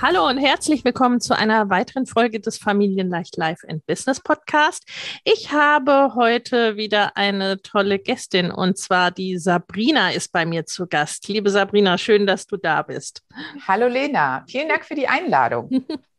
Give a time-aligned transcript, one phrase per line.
[0.00, 4.84] Hallo und herzlich willkommen zu einer weiteren Folge des Familienleicht Life and Business Podcast.
[5.24, 10.86] Ich habe heute wieder eine tolle Gästin und zwar die Sabrina ist bei mir zu
[10.86, 11.26] Gast.
[11.26, 13.24] Liebe Sabrina, schön, dass du da bist.
[13.66, 15.68] Hallo Lena, vielen Dank für die Einladung.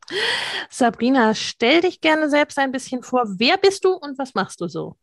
[0.69, 3.23] Sabrina, stell dich gerne selbst ein bisschen vor.
[3.37, 4.97] Wer bist du und was machst du so?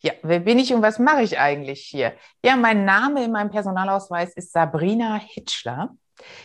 [0.00, 2.14] Ja, wer bin ich und was mache ich eigentlich hier?
[2.42, 5.94] Ja, mein Name in meinem Personalausweis ist Sabrina Hitschler.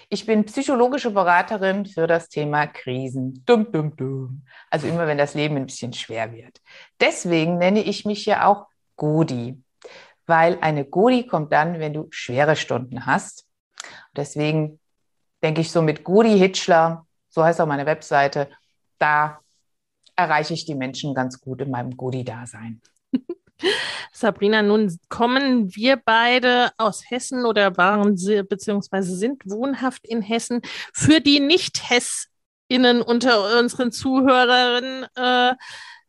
[0.09, 3.43] Ich bin psychologische Beraterin für das Thema Krisen.
[3.45, 4.45] Dum, dum, dum.
[4.69, 6.61] Also immer, wenn das Leben ein bisschen schwer wird.
[6.99, 9.61] Deswegen nenne ich mich ja auch Godi,
[10.25, 13.47] weil eine Godi kommt dann, wenn du schwere Stunden hast.
[14.15, 14.79] Deswegen
[15.41, 18.49] denke ich so mit Godi Hitschler, so heißt auch meine Webseite,
[18.99, 19.39] da
[20.15, 22.81] erreiche ich die Menschen ganz gut in meinem Godi-Dasein.
[24.11, 30.61] Sabrina, nun kommen wir beide aus Hessen oder waren sie beziehungsweise sind wohnhaft in Hessen.
[30.93, 35.53] Für die Nicht-Hessinnen unter unseren Zuhörerinnen, äh,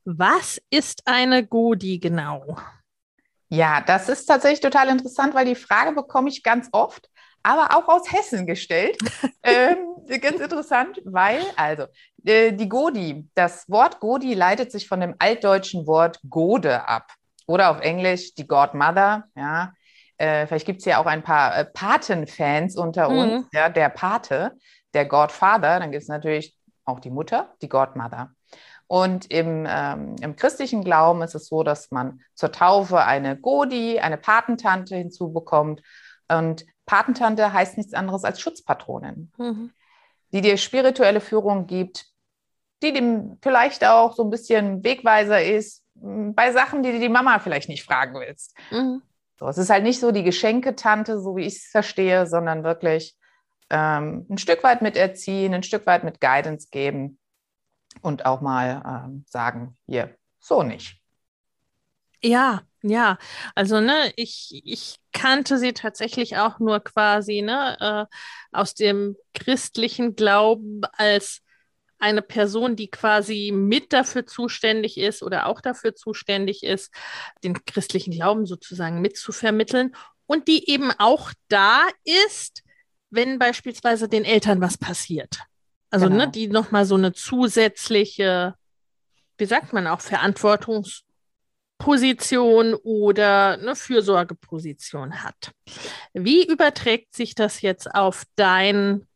[0.04, 2.56] was ist eine Godi genau?
[3.48, 7.08] Ja, das ist tatsächlich total interessant, weil die Frage bekomme ich ganz oft,
[7.42, 8.98] aber auch aus Hessen gestellt.
[9.42, 9.76] ähm,
[10.20, 11.84] ganz interessant, weil, also,
[12.24, 17.12] äh, die Godi, das Wort Godi leitet sich von dem altdeutschen Wort Gode ab.
[17.46, 19.72] Oder auf Englisch die Godmother, ja.
[20.16, 23.18] Äh, vielleicht gibt es ja auch ein paar äh, Paten-Fans unter mhm.
[23.18, 24.52] uns, ja, der Pate,
[24.94, 28.30] der Godfather, dann gibt es natürlich auch die Mutter, die Godmother.
[28.86, 33.98] Und im, ähm, im christlichen Glauben ist es so, dass man zur Taufe eine Godi,
[33.98, 35.82] eine Patentante hinzubekommt.
[36.28, 39.72] Und Patentante heißt nichts anderes als Schutzpatronin, mhm.
[40.32, 42.06] die dir spirituelle Führung gibt,
[42.82, 47.68] die dem vielleicht auch so ein bisschen Wegweiser ist, bei Sachen, die die Mama vielleicht
[47.68, 48.54] nicht fragen willst.
[48.70, 49.02] Mhm.
[49.38, 53.16] So, es ist halt nicht so die Geschenketante, so wie ich es verstehe, sondern wirklich
[53.70, 57.18] ähm, ein Stück weit mit erziehen, ein Stück weit mit Guidance geben
[58.02, 61.00] und auch mal ähm, sagen, hier, so nicht.
[62.22, 63.18] Ja, ja,
[63.54, 67.76] also ne, ich, ich kannte sie tatsächlich auch nur quasi ne,
[68.10, 68.16] äh,
[68.56, 71.42] aus dem christlichen Glauben als
[72.04, 76.92] eine Person, die quasi mit dafür zuständig ist oder auch dafür zuständig ist,
[77.42, 81.88] den christlichen Glauben sozusagen mitzuvermitteln und die eben auch da
[82.28, 82.62] ist,
[83.08, 85.38] wenn beispielsweise den Eltern was passiert.
[85.90, 86.24] Also ne, genau.
[86.26, 88.54] ne, die nochmal so eine zusätzliche,
[89.38, 95.52] wie sagt man auch, Verantwortungsposition oder eine Fürsorgeposition hat.
[96.12, 99.06] Wie überträgt sich das jetzt auf dein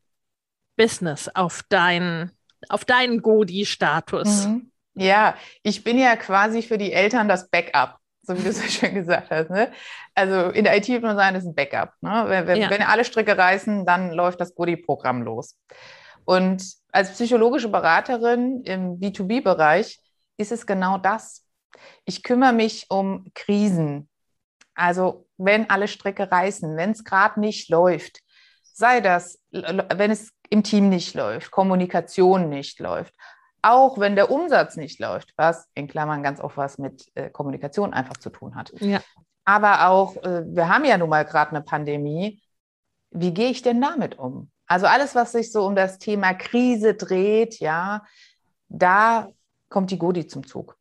[0.77, 2.33] Business, auf dein
[2.69, 4.47] auf deinen Godi-Status.
[4.47, 4.71] Mhm.
[4.95, 8.69] Ja, ich bin ja quasi für die Eltern das Backup, so wie du es ja
[8.89, 9.51] schon gesagt hast.
[9.51, 9.71] Ne?
[10.15, 11.93] Also in der IT würde man sagen, das ist ein Backup.
[12.01, 12.25] Ne?
[12.27, 12.71] Wenn, wenn, ja.
[12.71, 15.57] wenn alle Stricke reißen, dann läuft das Godi-Programm los.
[16.25, 20.01] Und als psychologische Beraterin im B2B-Bereich
[20.37, 21.45] ist es genau das.
[22.05, 24.09] Ich kümmere mich um Krisen.
[24.75, 28.21] Also wenn alle Stricke reißen, wenn es gerade nicht läuft,
[28.73, 33.15] sei das, wenn es im Team nicht läuft, Kommunikation nicht läuft,
[33.63, 37.93] auch wenn der Umsatz nicht läuft, was in Klammern ganz oft was mit äh, Kommunikation
[37.93, 38.73] einfach zu tun hat.
[38.81, 39.01] Ja.
[39.45, 42.43] Aber auch, äh, wir haben ja nun mal gerade eine Pandemie.
[43.11, 44.51] Wie gehe ich denn damit um?
[44.67, 48.05] Also alles, was sich so um das Thema Krise dreht, ja,
[48.69, 49.29] da
[49.71, 50.77] kommt die Godi zum Zug.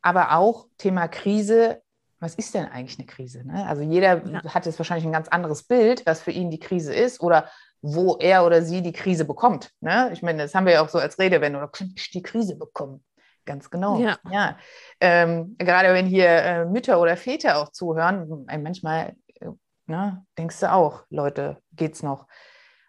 [0.00, 1.82] Aber auch Thema Krise,
[2.20, 3.46] was ist denn eigentlich eine Krise?
[3.46, 3.66] Ne?
[3.66, 4.42] Also jeder ja.
[4.54, 7.50] hat jetzt wahrscheinlich ein ganz anderes Bild, was für ihn die Krise ist oder
[7.86, 9.70] wo er oder sie die Krise bekommt.
[9.80, 10.10] Ne?
[10.12, 12.56] Ich meine, das haben wir ja auch so als Redewendung, da könnte ich die Krise
[12.56, 13.04] bekommen.
[13.44, 13.98] Ganz genau.
[13.98, 14.16] Ja.
[14.30, 14.56] ja.
[15.00, 19.50] Ähm, gerade wenn hier äh, Mütter oder Väter auch zuhören, manchmal äh,
[19.86, 20.24] Ne?
[20.38, 22.26] Denkst du auch, Leute, geht's noch?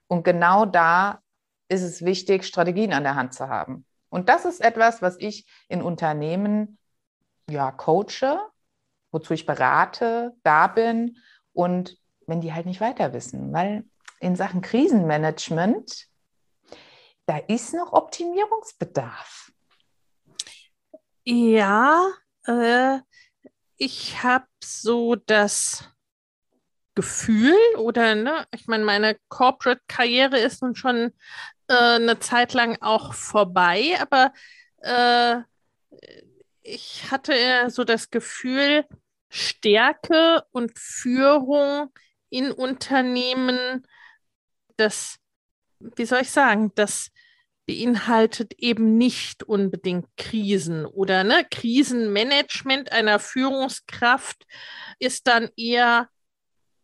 [0.07, 1.19] Und genau da
[1.67, 3.85] ist es wichtig, Strategien an der Hand zu haben.
[4.09, 6.77] Und das ist etwas, was ich in Unternehmen
[7.49, 8.39] ja coache,
[9.11, 11.17] wozu ich berate, da bin
[11.53, 11.97] und
[12.27, 13.83] wenn die halt nicht weiter wissen, weil
[14.19, 16.07] in Sachen Krisenmanagement,
[17.25, 19.51] da ist noch Optimierungsbedarf.
[21.23, 22.07] Ja,
[22.45, 22.99] äh,
[23.77, 25.89] ich habe so das
[26.93, 31.13] Gefühl oder, ne, ich meine, meine Corporate-Karriere ist nun schon
[31.67, 34.31] äh, eine Zeit lang auch vorbei, aber
[34.77, 35.41] äh,
[36.61, 38.85] ich hatte so das Gefühl,
[39.29, 41.91] Stärke und Führung
[42.29, 43.85] in Unternehmen,
[44.77, 45.17] das,
[45.79, 47.11] wie soll ich sagen, das
[47.65, 54.45] beinhaltet eben nicht unbedingt Krisen oder ne, Krisenmanagement einer Führungskraft
[54.99, 56.09] ist dann eher,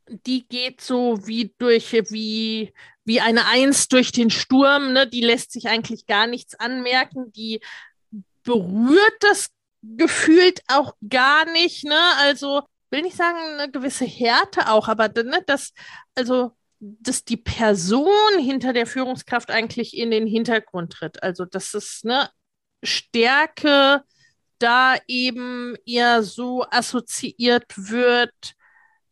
[0.08, 2.74] die geht so wie durch, wie,
[3.06, 7.62] wie eine Eins durch den Sturm, ne, die lässt sich eigentlich gar nichts anmerken, die
[8.44, 9.50] berührt das
[9.84, 12.00] gefühlt auch gar nicht, ne?
[12.20, 15.74] Also will nicht sagen eine gewisse Härte auch, aber ne, das,
[16.16, 16.52] also
[16.82, 21.22] dass die Person hinter der Führungskraft eigentlich in den Hintergrund tritt.
[21.22, 22.30] Also dass es ne
[22.84, 24.02] Stärke
[24.58, 28.56] da eben eher so assoziiert wird,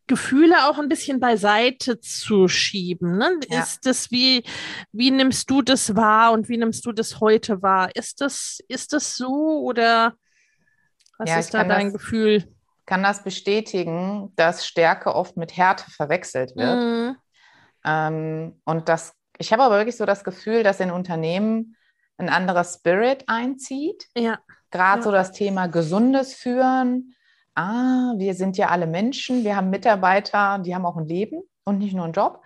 [0.08, 3.16] Gefühle auch ein bisschen beiseite zu schieben.
[3.16, 3.38] Ne?
[3.48, 3.62] Ja.
[3.62, 4.42] Ist das wie,
[4.90, 7.90] wie nimmst du das wahr und wie nimmst du das heute wahr?
[7.94, 10.14] Ist das, ist das so oder
[11.18, 12.44] was ja, ist da dein das, Gefühl?
[12.90, 16.76] kann das bestätigen, dass Stärke oft mit Härte verwechselt wird.
[16.76, 17.16] Mhm.
[17.84, 21.76] Ähm, und das, ich habe aber wirklich so das Gefühl, dass in Unternehmen
[22.18, 24.06] ein anderer Spirit einzieht.
[24.16, 24.38] Ja.
[24.70, 25.02] Gerade ja.
[25.02, 27.14] so das Thema gesundes Führen.
[27.54, 31.78] Ah, wir sind ja alle Menschen, wir haben Mitarbeiter, die haben auch ein Leben und
[31.78, 32.42] nicht nur einen Job.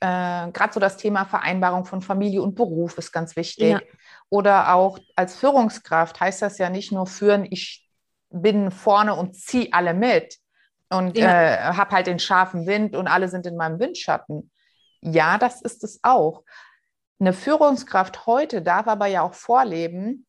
[0.00, 3.70] Äh, Gerade so das Thema Vereinbarung von Familie und Beruf ist ganz wichtig.
[3.70, 3.80] Ja.
[4.28, 7.88] Oder auch als Führungskraft heißt das ja nicht nur führen, ich
[8.30, 10.38] bin vorne und ziehe alle mit
[10.90, 11.70] und ja.
[11.70, 14.50] äh, habe halt den scharfen Wind und alle sind in meinem Windschatten.
[15.02, 16.44] Ja, das ist es auch.
[17.18, 20.26] Eine Führungskraft heute darf aber ja auch vorleben,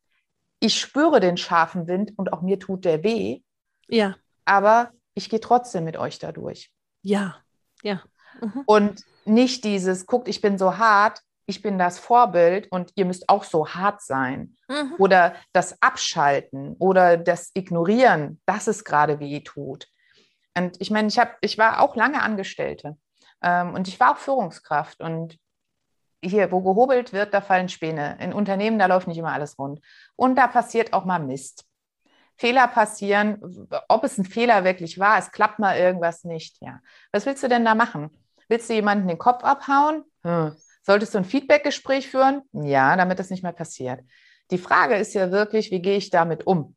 [0.60, 3.42] ich spüre den scharfen Wind und auch mir tut der weh.
[3.88, 4.16] Ja.
[4.46, 6.72] Aber ich gehe trotzdem mit euch dadurch.
[7.02, 7.38] Ja,
[7.82, 8.02] ja.
[8.42, 8.64] Mhm.
[8.66, 13.28] Und nicht dieses, guckt, ich bin so hart, ich bin das Vorbild und ihr müsst
[13.28, 14.56] auch so hart sein.
[14.70, 14.94] Mhm.
[14.98, 19.88] Oder das Abschalten oder das Ignorieren, das es gerade weh tut.
[20.56, 22.98] Und ich meine, ich, hab, ich war auch lange Angestellte
[23.44, 25.02] und ich war auch Führungskraft.
[25.02, 25.38] Und
[26.24, 28.18] hier, wo gehobelt wird, da fallen Späne.
[28.20, 29.82] In Unternehmen, da läuft nicht immer alles rund.
[30.16, 31.66] Und da passiert auch mal Mist.
[32.36, 36.58] Fehler passieren, ob es ein Fehler wirklich war, es klappt mal irgendwas nicht.
[36.62, 36.80] Ja.
[37.12, 38.10] Was willst du denn da machen?
[38.48, 40.04] Willst du jemanden den Kopf abhauen?
[40.24, 40.56] Hm.
[40.82, 42.42] Solltest du ein Feedbackgespräch führen?
[42.52, 44.02] Ja, damit das nicht mehr passiert.
[44.52, 46.76] Die Frage ist ja wirklich, wie gehe ich damit um,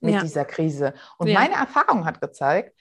[0.00, 0.20] mit ja.
[0.20, 0.92] dieser Krise?
[1.18, 1.40] Und ja.
[1.40, 2.75] meine Erfahrung hat gezeigt,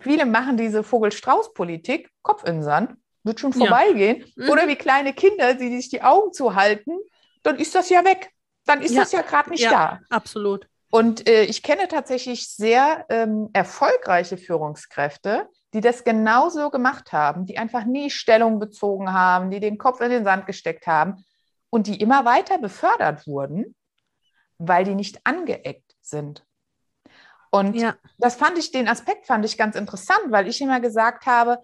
[0.00, 4.24] viele machen diese Vogel-Strauß-Politik, Kopf in den Sand, wird schon vorbeigehen.
[4.36, 4.44] Ja.
[4.44, 4.50] Mhm.
[4.50, 6.98] Oder wie kleine Kinder, die sich die Augen zuhalten,
[7.42, 8.30] dann ist das ja weg.
[8.66, 10.00] Dann ist das ja gerade nicht da.
[10.10, 10.66] Absolut.
[10.90, 17.58] Und äh, ich kenne tatsächlich sehr ähm, erfolgreiche Führungskräfte, die das genauso gemacht haben, die
[17.58, 21.24] einfach nie Stellung bezogen haben, die den Kopf in den Sand gesteckt haben
[21.70, 23.76] und die immer weiter befördert wurden,
[24.58, 26.44] weil die nicht angeeckt sind.
[27.50, 27.96] Und ja.
[28.18, 31.58] das fand ich, den Aspekt fand ich ganz interessant, weil ich immer gesagt habe,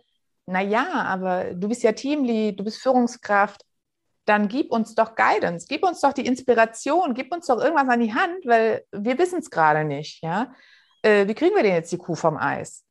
[0.47, 3.65] na ja, aber du bist ja Teamlead, du bist Führungskraft,
[4.25, 8.01] dann gib uns doch Guidance, gib uns doch die Inspiration, gib uns doch irgendwas an
[8.01, 10.53] die Hand, weil wir wissen es gerade nicht, ja.
[11.03, 12.85] Äh, wie kriegen wir denn jetzt die Kuh vom Eis?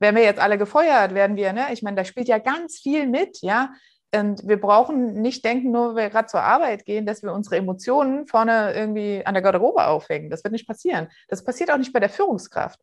[0.00, 1.72] Werden wir jetzt alle gefeuert, werden wir, ne?
[1.72, 3.72] Ich meine, da spielt ja ganz viel mit, ja.
[4.14, 7.56] Und wir brauchen nicht denken, nur weil wir gerade zur Arbeit gehen, dass wir unsere
[7.56, 10.30] Emotionen vorne irgendwie an der Garderobe aufhängen.
[10.30, 11.08] Das wird nicht passieren.
[11.28, 12.80] Das passiert auch nicht bei der Führungskraft.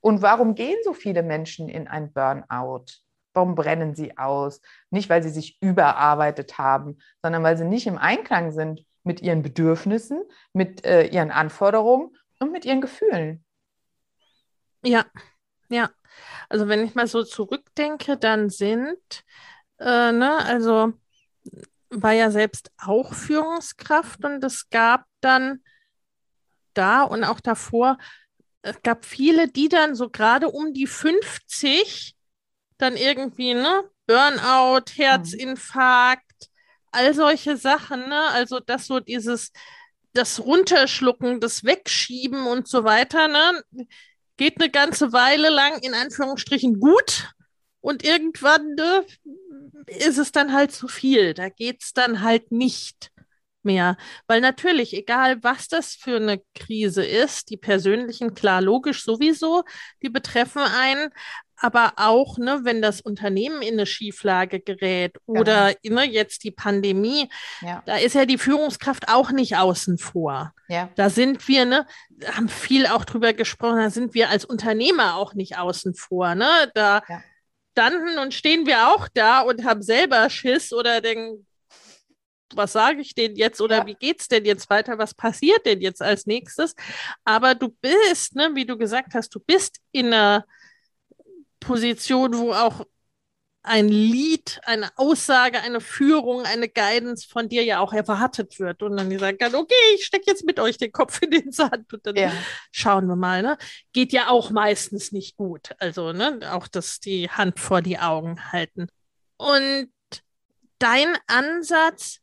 [0.00, 2.86] Und warum gehen so viele Menschen in ein Burnout?
[3.32, 4.60] Warum brennen sie aus?
[4.90, 9.42] Nicht, weil sie sich überarbeitet haben, sondern weil sie nicht im Einklang sind mit ihren
[9.42, 10.22] Bedürfnissen,
[10.52, 13.44] mit äh, ihren Anforderungen und mit ihren Gefühlen.
[14.84, 15.04] Ja,
[15.68, 15.90] ja.
[16.48, 19.24] Also wenn ich mal so zurückdenke, dann sind,
[19.80, 20.92] äh, ne, also
[21.90, 25.62] war ja selbst auch Führungskraft und es gab dann
[26.74, 27.98] da und auch davor,
[28.62, 32.14] es gab viele, die dann so gerade um die 50
[32.78, 36.48] dann irgendwie, ne, Burnout, Herzinfarkt,
[36.92, 38.24] all solche Sachen, ne?
[38.32, 39.52] Also dass so dieses,
[40.12, 43.62] das Runterschlucken, das Wegschieben und so weiter, ne?
[44.36, 47.30] geht eine ganze Weile lang in Anführungsstrichen gut
[47.82, 49.04] und irgendwann ne,
[49.86, 51.34] ist es dann halt zu viel.
[51.34, 53.10] Da geht es dann halt nicht
[53.62, 53.96] mehr.
[54.26, 59.64] Weil natürlich, egal was das für eine Krise ist, die persönlichen, klar, logisch sowieso,
[60.02, 61.10] die betreffen einen,
[61.62, 66.00] aber auch, ne, wenn das Unternehmen in eine Schieflage gerät oder genau.
[66.00, 67.28] ne, jetzt die Pandemie,
[67.60, 67.82] ja.
[67.84, 70.54] da ist ja die Führungskraft auch nicht außen vor.
[70.68, 70.88] Ja.
[70.96, 71.86] Da sind wir, ne,
[72.32, 76.34] haben viel auch drüber gesprochen, da sind wir als Unternehmer auch nicht außen vor.
[76.34, 76.48] Ne?
[76.74, 77.22] Da ja.
[77.72, 81.46] Standen und stehen wir auch da und haben selber Schiss oder denken,
[82.54, 83.86] was sage ich denn jetzt oder ja.
[83.86, 84.98] wie geht's denn jetzt weiter?
[84.98, 86.74] Was passiert denn jetzt als nächstes?
[87.24, 90.44] Aber du bist, ne, wie du gesagt hast, du bist in einer
[91.60, 92.84] Position, wo auch
[93.62, 98.96] ein Lied, eine Aussage, eine Führung, eine Guidance von dir ja auch erwartet wird und
[98.96, 102.06] dann gesagt kann, okay, ich stecke jetzt mit euch den Kopf in den Sand und
[102.06, 102.32] dann ja.
[102.72, 103.42] schauen wir mal.
[103.42, 103.58] Ne?
[103.92, 105.70] Geht ja auch meistens nicht gut.
[105.78, 108.88] Also ne, auch das die Hand vor die Augen halten.
[109.36, 109.90] Und
[110.78, 112.20] dein Ansatz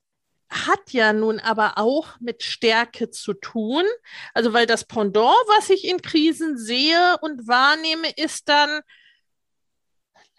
[0.50, 3.84] hat ja nun aber auch mit Stärke zu tun.
[4.34, 8.82] Also weil das Pendant, was ich in Krisen sehe und wahrnehme, ist dann,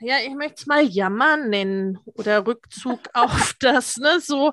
[0.00, 4.52] ja, ich möchte es mal Jammer nennen oder Rückzug auf das, ne, so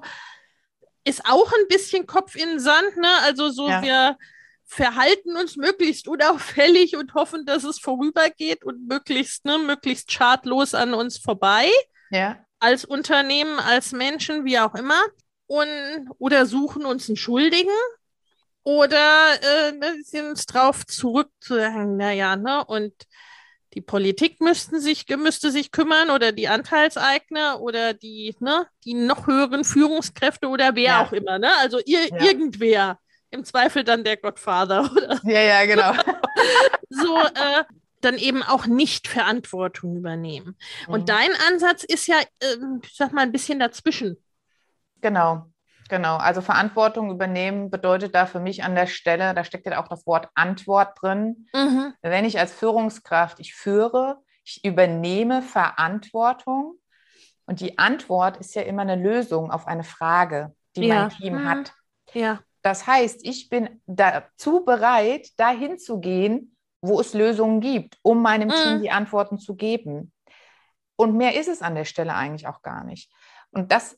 [1.04, 3.10] ist auch ein bisschen Kopf in den Sand, ne?
[3.22, 3.82] Also so ja.
[3.82, 4.18] wir
[4.66, 10.94] verhalten uns möglichst unauffällig und hoffen, dass es vorübergeht und möglichst, ne, möglichst schadlos an
[10.94, 11.70] uns vorbei.
[12.10, 12.44] Ja.
[12.60, 15.00] Als Unternehmen, als Menschen, wie auch immer.
[15.46, 17.70] Und, oder suchen uns einen Schuldigen
[18.64, 22.94] oder äh, ne, sind uns drauf zurück zu sagen, naja, ne, und
[23.76, 29.28] die Politik müssten sich, müsste sich kümmern oder die Anteilseigner oder die, ne, die noch
[29.28, 31.06] höheren Führungskräfte oder wer ja.
[31.06, 31.50] auch immer, ne?
[31.60, 32.22] Also ihr, ja.
[32.22, 33.00] irgendwer.
[33.32, 35.20] Im Zweifel dann der Gottvater, oder?
[35.24, 35.92] Ja, ja, genau.
[36.90, 37.64] so, äh,
[38.00, 40.56] dann eben auch nicht Verantwortung übernehmen.
[40.88, 40.94] Mhm.
[40.94, 44.18] Und dein Ansatz ist ja, äh, ich sag mal, ein bisschen dazwischen.
[45.02, 45.52] Genau.
[45.88, 49.88] Genau, also Verantwortung übernehmen bedeutet da für mich an der Stelle, da steckt ja auch
[49.88, 51.48] das Wort Antwort drin.
[51.54, 51.94] Mhm.
[52.02, 56.80] Wenn ich als Führungskraft, ich führe, ich übernehme Verantwortung
[57.46, 61.02] und die Antwort ist ja immer eine Lösung auf eine Frage, die ja.
[61.02, 61.50] mein Team mhm.
[61.50, 61.74] hat.
[62.14, 62.40] Ja.
[62.64, 68.48] Das heißt, ich bin dazu bereit, dahin zu gehen, wo es Lösungen gibt, um meinem
[68.48, 68.54] mhm.
[68.54, 70.12] Team die Antworten zu geben.
[70.96, 73.12] Und mehr ist es an der Stelle eigentlich auch gar nicht.
[73.52, 73.98] Und das,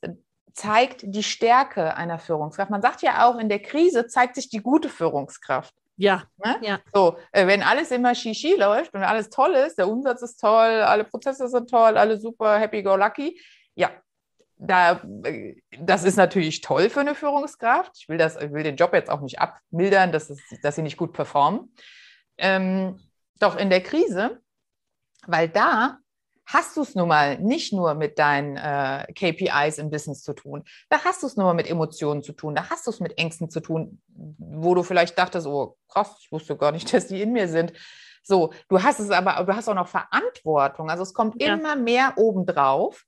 [0.57, 2.71] zeigt die Stärke einer Führungskraft.
[2.71, 5.73] Man sagt ja auch, in der Krise zeigt sich die gute Führungskraft.
[5.97, 6.23] Ja.
[6.43, 6.57] Ne?
[6.61, 6.79] ja.
[6.91, 10.81] So, äh, wenn alles immer Shishi läuft und alles toll ist, der Umsatz ist toll,
[10.81, 13.39] alle Prozesse sind toll, alle super happy go lucky,
[13.75, 13.91] ja,
[14.57, 17.91] da, äh, das ist natürlich toll für eine Führungskraft.
[17.95, 20.81] Ich will, das, ich will den Job jetzt auch nicht abmildern, dass, es, dass sie
[20.81, 21.71] nicht gut performen.
[22.39, 22.99] Ähm,
[23.39, 24.41] doch in der Krise,
[25.27, 25.99] weil da
[26.47, 30.63] hast du es nun mal nicht nur mit deinen äh, KPIs im Business zu tun.
[30.89, 32.55] Da hast du es nur mal mit Emotionen zu tun.
[32.55, 36.31] Da hast du es mit Ängsten zu tun, wo du vielleicht dachtest, oh krass, ich
[36.31, 37.73] wusste gar nicht, dass die in mir sind.
[38.23, 40.89] So, du hast es aber, du hast auch noch Verantwortung.
[40.89, 41.53] Also es kommt ja.
[41.53, 43.05] immer mehr obendrauf.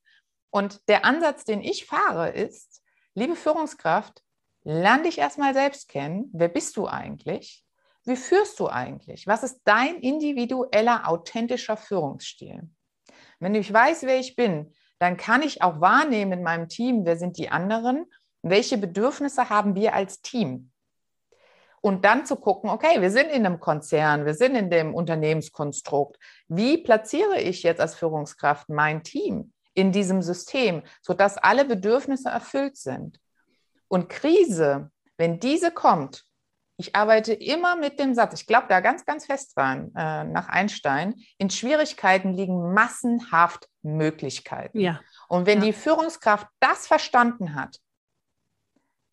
[0.52, 2.82] Und der Ansatz, den ich fahre, ist,
[3.14, 4.22] liebe Führungskraft,
[4.64, 6.30] lerne dich erstmal selbst kennen.
[6.34, 7.64] Wer bist du eigentlich?
[8.04, 9.28] Wie führst du eigentlich?
[9.28, 12.70] Was ist dein individueller, authentischer Führungsstil?
[13.40, 17.18] Wenn ich weiß, wer ich bin, dann kann ich auch wahrnehmen in meinem Team, wer
[17.18, 18.06] sind die anderen,
[18.42, 20.72] welche Bedürfnisse haben wir als Team.
[21.82, 26.18] Und dann zu gucken, okay, wir sind in einem Konzern, wir sind in dem Unternehmenskonstrukt.
[26.50, 32.76] Wie platziere ich jetzt als Führungskraft mein Team in diesem System, sodass alle Bedürfnisse erfüllt
[32.76, 33.20] sind?
[33.88, 36.26] Und Krise, wenn diese kommt,
[36.80, 40.48] ich arbeite immer mit dem Satz, ich glaube da ganz, ganz fest dran, äh, nach
[40.48, 44.80] Einstein, in Schwierigkeiten liegen massenhaft Möglichkeiten.
[44.80, 45.02] Ja.
[45.28, 45.66] Und wenn ja.
[45.66, 47.80] die Führungskraft das verstanden hat,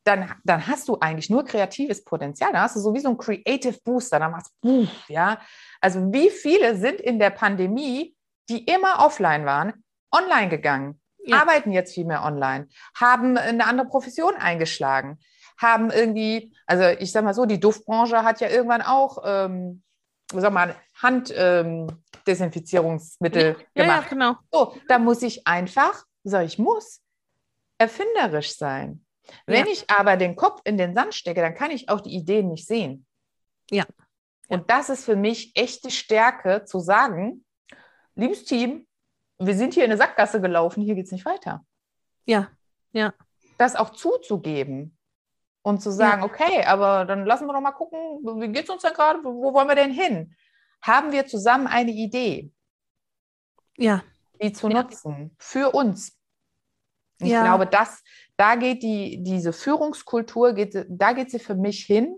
[0.05, 2.53] dann, dann hast du eigentlich nur kreatives Potenzial.
[2.53, 4.21] Dann hast du sowieso einen Creative Booster.
[4.21, 5.41] Dann machst du, ja.
[5.81, 8.15] Also wie viele sind in der Pandemie,
[8.49, 11.41] die immer offline waren, online gegangen, ja.
[11.41, 15.19] arbeiten jetzt viel mehr online, haben eine andere Profession eingeschlagen
[15.59, 19.83] haben irgendwie, also ich sag mal so, die Duftbranche hat ja irgendwann auch, ähm,
[20.33, 24.05] sag mal, Handdesinfizierungsmittel ähm, gemacht.
[24.05, 24.37] Ja, genau.
[24.53, 27.03] So, da muss ich einfach, so ich muss,
[27.79, 29.05] erfinderisch sein.
[29.47, 29.73] Wenn ja.
[29.73, 32.67] ich aber den Kopf in den Sand stecke, dann kann ich auch die Ideen nicht
[32.67, 33.07] sehen.
[33.71, 33.85] Ja.
[34.49, 37.45] Und das ist für mich echte Stärke, zu sagen,
[38.15, 38.87] liebes Team,
[39.39, 41.65] wir sind hier in eine Sackgasse gelaufen, hier geht es nicht weiter.
[42.25, 42.51] Ja,
[42.93, 43.13] ja.
[43.59, 44.96] Das auch zuzugeben
[45.67, 46.29] und zu sagen, ja.
[46.29, 47.99] okay, aber dann lassen wir doch mal gucken,
[48.41, 50.35] wie geht es uns denn gerade, wo wollen wir denn hin?
[50.83, 52.53] haben wir zusammen eine Idee,
[53.77, 54.05] ja.
[54.41, 54.83] die zu Ja.
[54.83, 56.17] nutzen für uns.
[57.19, 57.43] Ich Ja.
[57.43, 58.05] glaube, dass
[58.37, 62.17] da geht die, diese Führungskultur, geht, da geht sie für mich hin,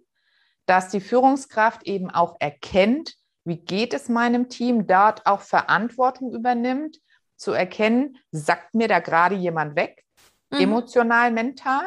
[0.66, 3.14] dass die Führungskraft eben auch erkennt,
[3.44, 6.98] wie geht es meinem Team, dort auch Verantwortung übernimmt,
[7.36, 10.04] zu erkennen, sagt mir da gerade jemand weg,
[10.50, 10.60] Mhm.
[10.60, 11.86] emotional, mental,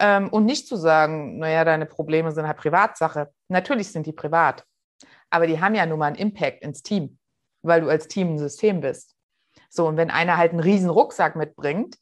[0.00, 3.30] ähm, und nicht zu sagen, naja, deine Probleme sind halt Privatsache.
[3.48, 4.64] Natürlich sind die privat,
[5.28, 7.18] aber die haben ja nun mal einen Impact ins Team,
[7.62, 9.14] weil du als Team ein System bist.
[9.68, 11.96] So, und wenn einer halt einen riesen Rucksack mitbringt,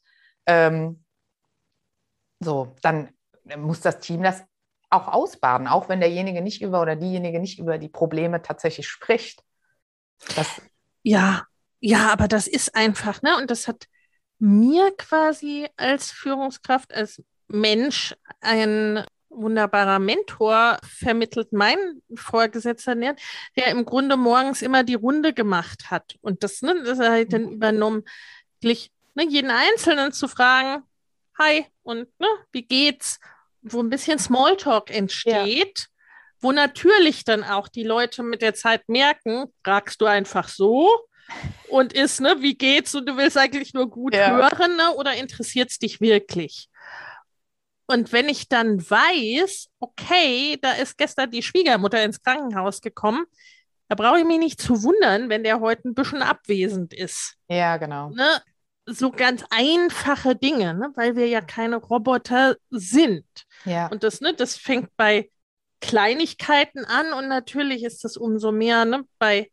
[0.47, 1.03] ähm,
[2.39, 3.09] so, dann
[3.57, 4.43] muss das Team das
[4.89, 9.43] auch ausbaden, auch wenn derjenige nicht über oder diejenige nicht über die Probleme tatsächlich spricht.
[10.35, 10.61] Das,
[11.03, 11.45] Ja,
[11.79, 13.37] ja, aber das ist einfach, ne?
[13.37, 13.87] Und das hat
[14.39, 21.77] mir quasi als Führungskraft, als Mensch ein wunderbarer Mentor vermittelt, mein
[22.15, 23.15] Vorgesetzter, ne,
[23.55, 26.15] der im Grunde morgens immer die Runde gemacht hat.
[26.21, 28.03] Und das, ne, das hat er halt dann übernommen,
[28.59, 30.83] wirklich, ne, jeden Einzelnen zu fragen,
[31.37, 33.19] hi, und ne, wie geht's?
[33.61, 35.87] Wo ein bisschen Smalltalk entsteht,
[36.39, 40.89] wo natürlich dann auch die Leute mit der Zeit merken, fragst du einfach so
[41.67, 42.95] und ist, ne, wie geht's?
[42.95, 44.29] Und du willst eigentlich nur gut Ja.
[44.29, 46.69] hören, ne, oder interessiert es dich wirklich?
[47.89, 53.25] Und wenn ich dann weiß, okay, da ist gestern die Schwiegermutter ins Krankenhaus gekommen,
[53.87, 57.35] da brauche ich mich nicht zu wundern, wenn der heute ein bisschen abwesend ist.
[57.47, 58.11] ja, genau.
[58.11, 58.41] Ne?
[58.85, 60.91] So ganz einfache Dinge, ne?
[60.95, 63.25] weil wir ja keine Roboter sind.
[63.65, 65.31] Ja, Und das, ne, das fängt bei
[65.81, 69.49] Kleinigkeiten an und natürlich ist das umso mehr ne, bei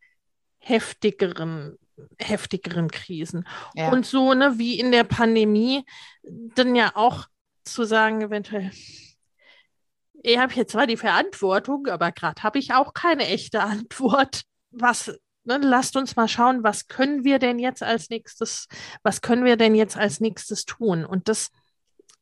[0.59, 1.79] heftigeren,
[2.19, 3.49] heftigeren Krisen.
[3.75, 3.91] ja.
[3.91, 5.87] Und so, ne, wie in der Pandemie,
[6.23, 7.27] dann ja auch
[7.67, 8.71] zu sagen, eventuell,
[10.23, 14.43] ich habe hier zwar die Verantwortung, aber gerade habe ich auch keine echte Antwort.
[14.71, 15.13] Was,
[15.45, 18.67] ne, lasst uns mal schauen, was können wir denn jetzt als nächstes,
[19.03, 21.05] was können wir denn jetzt als nächstes tun?
[21.05, 21.51] Und das,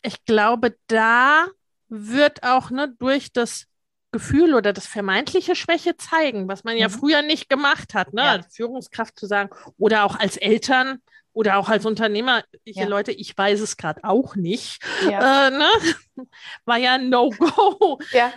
[0.03, 1.47] ich glaube, da
[1.89, 3.67] wird auch ne, durch das
[4.13, 6.93] Gefühl oder das vermeintliche Schwäche zeigen, was man ja Mhm.
[6.93, 8.23] früher nicht gemacht hat, ne?
[8.23, 8.31] Ja.
[8.33, 11.03] Als Führungskraft zu sagen, oder auch als Eltern
[11.35, 12.87] oder auch als Unternehmer, ich, Ja.
[12.87, 14.83] Leute, ich weiß es gerade auch nicht.
[15.11, 15.69] ja, Äh, ne?
[16.65, 17.99] War ja ein No-Go.
[18.13, 18.33] ja,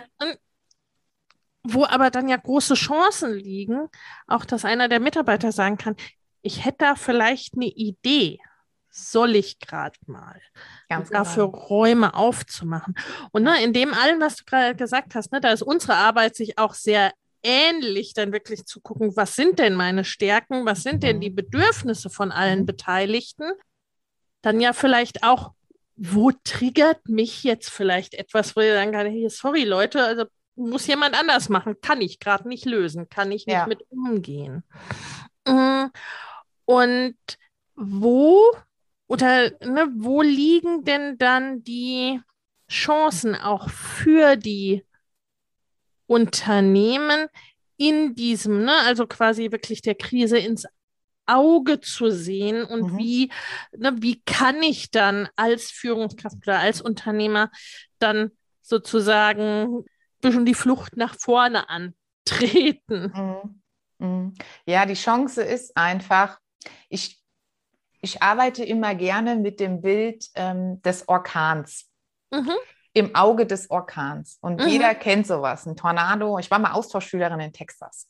[1.62, 3.88] Wo aber dann ja große Chancen liegen,
[4.26, 5.96] auch dass einer der Mitarbeiter sagen kann,
[6.42, 8.38] ich hätte da vielleicht eine Idee.
[8.90, 10.40] Soll ich gerade mal?
[10.88, 11.58] ganz dafür genau.
[11.66, 12.94] Räume aufzumachen.
[13.32, 16.34] Und ne, in dem allem, was du gerade gesagt hast, ne, da ist unsere Arbeit
[16.34, 21.02] sich auch sehr ähnlich, dann wirklich zu gucken, was sind denn meine Stärken, was sind
[21.02, 21.20] denn Mhm.
[21.20, 22.66] die Bedürfnisse von allen Mhm.
[22.66, 23.50] Beteiligten?
[24.42, 25.52] Dann ja vielleicht auch,
[25.96, 30.24] wo triggert mich jetzt vielleicht etwas, wo ich sagen kann, hey, sorry Leute, also
[30.54, 33.66] muss jemand anders machen, kann ich gerade nicht lösen, kann ich nicht Ja.
[33.66, 34.64] mit umgehen.
[35.46, 35.86] Mm,
[36.66, 37.16] Und
[37.76, 38.52] wo
[39.06, 42.20] oder ne, wo liegen denn dann die
[42.70, 44.84] Chancen auch für die
[46.08, 47.28] Unternehmen
[47.76, 50.66] in diesem, ne, also quasi wirklich der Krise ins
[51.26, 52.98] Auge zu sehen und Mhm.
[52.98, 53.32] wie,
[53.76, 57.50] ne, wie kann ich dann als Führungskraft oder als Unternehmer
[57.98, 59.84] dann sozusagen ein
[60.20, 63.12] bisschen die Flucht nach vorne antreten?
[63.14, 63.62] Mhm.
[63.98, 64.34] Mhm.
[64.66, 66.38] Ja, die Chance ist einfach,
[66.88, 67.20] ich,
[68.00, 71.86] ich arbeite immer gerne mit dem Bild ähm, des Orkans,
[72.30, 72.52] Mhm.
[72.92, 74.38] Im Auge des Orkans.
[74.40, 74.68] Und Mhm.
[74.68, 76.38] jeder kennt sowas, ein Tornado.
[76.38, 78.08] Ich war mal Austauschschülerin in Texas.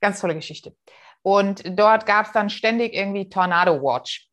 [0.00, 0.74] Ganz tolle Geschichte.
[1.22, 4.28] Und dort gab es dann ständig irgendwie Tornado Watch.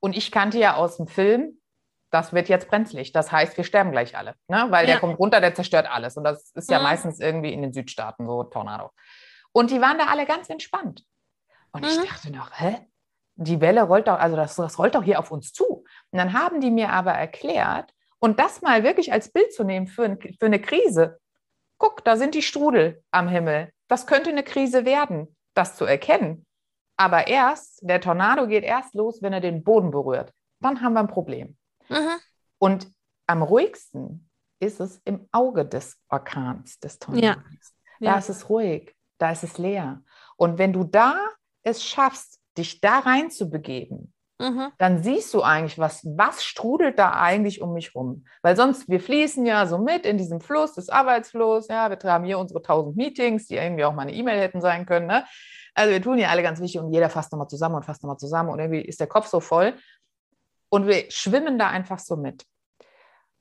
[0.00, 1.60] Und ich kannte ja aus dem Film,
[2.10, 3.12] das wird jetzt brenzlig.
[3.12, 4.34] Das heißt, wir sterben gleich alle.
[4.46, 4.66] Ne?
[4.70, 5.00] Weil der Ja.
[5.00, 6.16] kommt runter, der zerstört alles.
[6.16, 6.84] Und das ist ja Mhm.
[6.84, 8.90] meistens irgendwie in den Südstaaten so Tornado.
[9.52, 11.04] Und die waren da alle ganz entspannt.
[11.72, 12.04] Und ich Mhm.
[12.06, 12.78] dachte noch, hä?
[13.40, 15.84] Die Welle rollt doch, also das, das rollt doch hier auf uns zu.
[16.10, 19.86] Und dann haben die mir aber erklärt, und das mal wirklich als Bild zu nehmen
[19.86, 21.18] für, ein, für eine Krise.
[21.78, 23.72] Guck, da sind die Strudel am Himmel.
[23.88, 26.44] Das könnte eine Krise werden, das zu erkennen.
[26.96, 30.32] Aber erst, der Tornado geht erst los, wenn er den Boden berührt.
[30.60, 31.56] Dann haben wir ein Problem.
[31.88, 32.18] Mhm.
[32.58, 32.92] Und
[33.28, 34.28] am ruhigsten
[34.60, 37.42] ist es im Auge des Orkans, des Tornados.
[38.00, 38.18] Da Ja.
[38.18, 40.02] ist es ruhig, da ist es leer.
[40.36, 41.16] Und wenn du da
[41.62, 44.70] es schaffst, dich da rein zu begeben, Mhm.
[44.78, 48.24] dann siehst du eigentlich, was, was strudelt da eigentlich um mich rum.
[48.42, 52.24] Weil sonst, wir fließen ja so mit in diesem Fluss, des Arbeitsfluss, ja, wir haben
[52.24, 55.24] hier unsere tausend Meetings, die irgendwie auch mal eine E-Mail hätten sein können, ne?
[55.74, 58.16] Also wir tun ja alle ganz wichtig und jeder fasst nochmal zusammen und fasst nochmal
[58.16, 59.74] zusammen und irgendwie ist der Kopf so voll
[60.70, 62.44] und wir schwimmen da einfach so mit.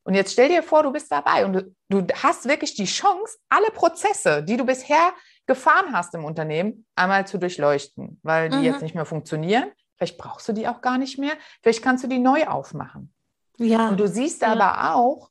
[0.03, 3.37] Und jetzt stell dir vor, du bist dabei und du, du hast wirklich die Chance,
[3.49, 5.13] alle Prozesse, die du bisher
[5.47, 8.63] Gefahren hast im Unternehmen, einmal zu durchleuchten, weil die Mhm.
[8.63, 9.71] jetzt nicht mehr funktionieren.
[9.97, 11.33] Vielleicht brauchst du die auch gar nicht mehr.
[11.61, 13.13] Vielleicht kannst du die neu aufmachen.
[13.57, 13.89] Ja.
[13.89, 14.49] Und du siehst Ja.
[14.53, 15.29] aber auch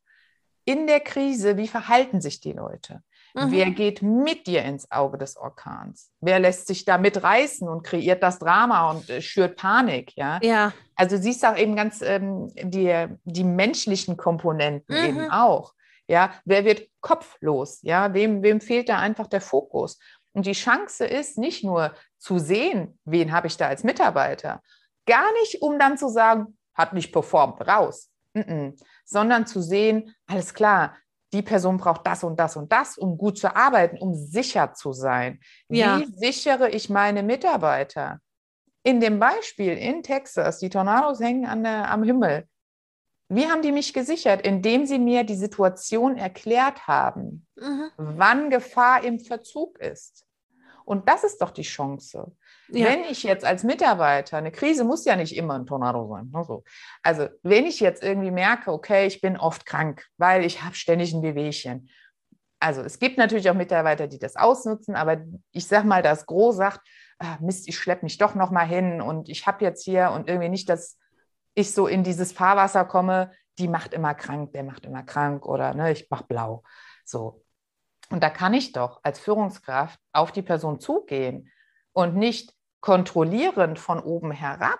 [0.64, 3.02] in der Krise, wie verhalten sich die Leute.
[3.34, 3.52] Mhm.
[3.52, 6.10] Wer geht mit dir ins Auge des Orkans?
[6.20, 10.16] Wer lässt sich da mitreißen und kreiert das Drama und äh, schürt Panik?
[10.16, 10.40] Ja?
[10.42, 10.72] ja.
[10.96, 15.04] Also siehst du auch eben ganz ähm, die, die menschlichen Komponenten Mhm.
[15.04, 15.74] eben auch.
[16.08, 17.80] Ja, wer wird kopflos?
[17.82, 19.98] Ja, wem, wem fehlt da einfach der Fokus?
[20.36, 24.60] Und die Chance ist nicht nur zu sehen, wen habe ich da als Mitarbeiter,
[25.06, 28.78] gar nicht, um dann zu sagen, hat nicht performt, raus, Mm-mm.
[29.06, 30.94] sondern zu sehen, alles klar,
[31.32, 34.92] die Person braucht das und das und das, um gut zu arbeiten, um sicher zu
[34.92, 35.40] sein.
[35.70, 36.00] Ja.
[36.00, 38.20] Wie sichere ich meine Mitarbeiter?
[38.82, 42.46] In dem Beispiel in Texas, die Tornados hängen an der, am Himmel.
[43.28, 44.46] Wie haben die mich gesichert?
[44.46, 47.90] Indem sie mir die Situation erklärt haben, Mhm.
[47.96, 50.24] wann Gefahr im Verzug ist.
[50.84, 52.32] Und das ist doch die Chance.
[52.68, 52.86] Ja.
[52.86, 56.30] Wenn ich jetzt als Mitarbeiter, eine Krise muss ja nicht immer ein Tornado sein.
[56.32, 56.62] Ne, so.
[57.02, 61.12] Also wenn ich jetzt irgendwie merke, okay, ich bin oft krank, weil ich habe ständig
[61.12, 61.90] ein Wehwehchen.
[62.60, 65.18] Also es gibt natürlich auch Mitarbeiter, die das ausnutzen, aber
[65.50, 66.80] ich sage mal, das Gros sagt,
[67.18, 70.28] ah, Mist, ich schleppe mich doch noch mal hin und ich habe jetzt hier und
[70.28, 70.98] irgendwie nicht, dass
[71.56, 75.74] ich so in dieses Fahrwasser komme, die macht immer krank, der macht immer krank oder
[75.74, 76.62] ne, ich mache blau.
[77.04, 77.42] So.
[78.10, 81.50] Und da kann ich doch als Führungskraft auf die Person zugehen
[81.92, 84.78] und nicht kontrollierend von oben herab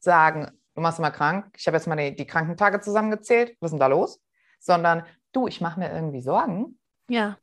[0.00, 3.72] sagen, du machst immer krank, ich habe jetzt mal die, die Krankentage zusammengezählt, was ist
[3.72, 4.20] denn da los?
[4.58, 6.78] Sondern du, ich mache mir irgendwie Sorgen.
[7.08, 7.38] ja.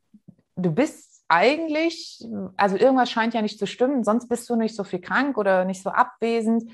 [0.58, 4.84] Du bist eigentlich, also irgendwas scheint ja nicht zu stimmen, sonst bist du nicht so
[4.84, 6.70] viel krank oder nicht so abwesend.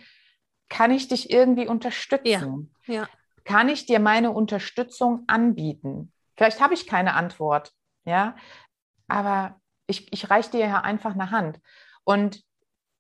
[0.72, 2.74] Kann ich dich irgendwie unterstützen?
[2.86, 3.06] Ja.
[3.44, 6.12] Kann ich dir meine Unterstützung anbieten?
[6.34, 7.72] Vielleicht habe ich keine Antwort,
[8.06, 8.36] ja,
[9.06, 11.60] aber ich, ich reiche dir ja einfach eine Hand.
[12.04, 12.42] Und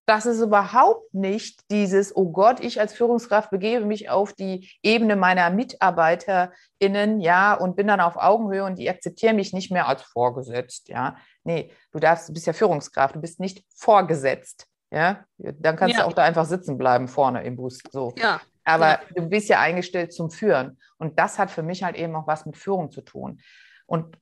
[0.04, 5.16] das ist überhaupt nicht dieses, oh Gott, ich als Führungskraft begebe mich auf die Ebene
[5.16, 10.02] meiner MitarbeiterInnen, ja, und bin dann auf Augenhöhe und die akzeptieren mich nicht mehr als
[10.02, 11.16] vorgesetzt, ja.
[11.42, 15.24] Nee, du darfst, du bist ja Führungskraft, du bist nicht vorgesetzt, ja.
[15.38, 16.02] Dann kannst Ja.
[16.02, 18.14] du auch da einfach sitzen bleiben vorne im Bus, so.
[18.18, 18.40] Ja.
[18.64, 19.00] Aber Ja.
[19.16, 20.78] du bist ja eingestellt zum Führen.
[20.98, 23.40] Und das hat für mich halt eben auch was mit Führung zu tun.
[23.86, 24.16] Und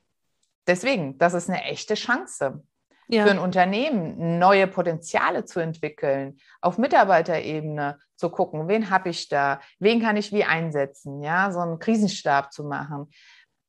[0.67, 2.63] deswegen, das ist eine echte Chance
[3.09, 3.25] Ja.
[3.25, 9.61] für ein Unternehmen, neue Potenziale zu entwickeln, auf Mitarbeiterebene zu gucken, wen habe ich da,
[9.79, 13.11] wen kann ich wie einsetzen, ja, so einen Krisenstab zu machen.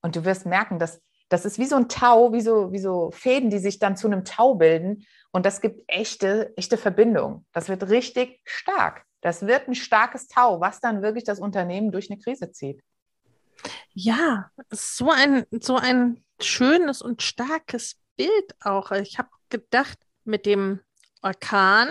[0.01, 3.09] Und du wirst merken, dass das ist wie so ein Tau, wie so, wie so
[3.11, 5.05] Fäden, die sich dann zu einem Tau bilden.
[5.31, 7.45] Und das gibt echte, echte Verbindung.
[7.53, 9.05] Das wird richtig stark.
[9.21, 12.83] Das wird ein starkes Tau, was dann wirklich das Unternehmen durch eine Krise zieht.
[13.93, 18.91] Ja, so ein, so ein schönes und starkes Bild auch.
[18.91, 20.81] Ich habe gedacht, mit dem
[21.21, 21.87] Orkan,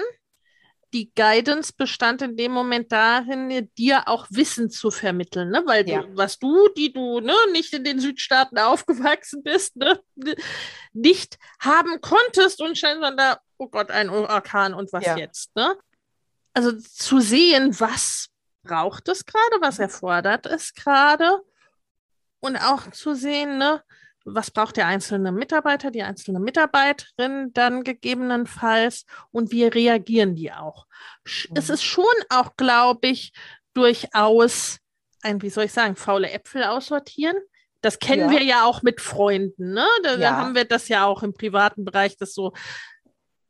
[0.92, 5.62] die Guidance bestand in dem Moment darin, dir auch Wissen zu vermitteln, ne?
[5.66, 6.02] Weil Ja.
[6.02, 10.00] du, was du, die du ne, nicht in den Südstaaten aufgewachsen bist, ne,
[10.92, 15.16] nicht haben konntest und dann da, oh Gott, ein Orkan und was Ja.
[15.16, 15.76] jetzt, ne?
[16.52, 18.28] Also zu sehen, was
[18.62, 21.40] braucht es gerade, was erfordert es gerade
[22.40, 23.82] und auch zu sehen, ne,
[24.34, 30.86] was braucht der einzelne Mitarbeiter, die einzelne Mitarbeiterin dann gegebenenfalls und wie reagieren die auch.
[31.26, 31.74] Sch- Es Mhm.
[31.74, 33.32] ist schon auch, glaube ich,
[33.74, 34.78] durchaus
[35.22, 37.36] ein, wie soll ich sagen, faule Äpfel aussortieren.
[37.82, 38.38] Das kennen Ja.
[38.38, 39.86] wir ja auch mit Freunden, ne?
[40.02, 40.36] Da, da Ja.
[40.36, 42.52] haben wir das ja auch im privaten Bereich, das so,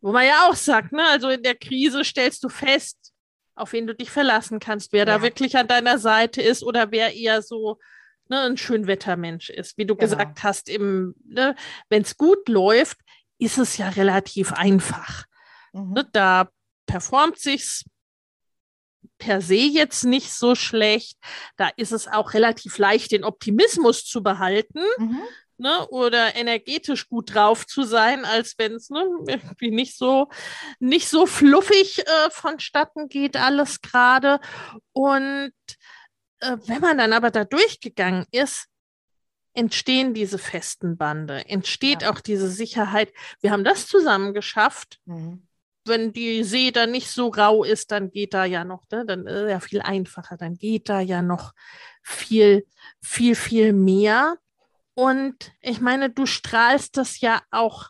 [0.00, 3.12] wo man ja auch sagt, ne, also in der Krise stellst du fest,
[3.54, 5.22] auf wen du dich verlassen kannst, wer da Ja.
[5.22, 7.78] wirklich an deiner Seite ist oder wer eher so
[8.30, 9.76] ne, ein Schönwettermensch ist.
[9.76, 10.10] Wie du Genau.
[10.10, 11.54] gesagt hast, ne,
[11.90, 12.98] wenn es gut läuft,
[13.38, 15.24] ist es ja relativ einfach.
[15.72, 15.92] Mhm.
[15.92, 16.08] Ne?
[16.12, 16.48] Da
[16.86, 17.84] performt sich's
[19.18, 21.18] per se jetzt nicht so schlecht.
[21.56, 25.20] Da ist es auch relativ leicht, den Optimismus zu behalten Mhm.
[25.58, 30.28] ne, oder energetisch gut drauf zu sein, als wenn es ne, irgendwie nicht so,
[30.80, 34.38] nicht so fluffig äh, vonstatten geht, alles gerade.
[34.92, 35.52] Und
[36.40, 38.66] äh, wenn man dann aber da durchgegangen ist,
[39.52, 42.10] entstehen diese festen Bande, entsteht Ja.
[42.10, 43.12] auch diese Sicherheit.
[43.40, 45.00] Wir haben das zusammen geschafft.
[45.06, 45.46] Mhm.
[45.86, 49.04] Wenn die See dann nicht so rau ist, dann geht da ja noch, ne?
[49.06, 51.52] dann ist ja viel einfacher, dann geht da ja noch
[52.02, 52.66] viel,
[53.02, 54.36] viel, viel mehr.
[54.94, 57.88] Und ich meine, du strahlst das ja auch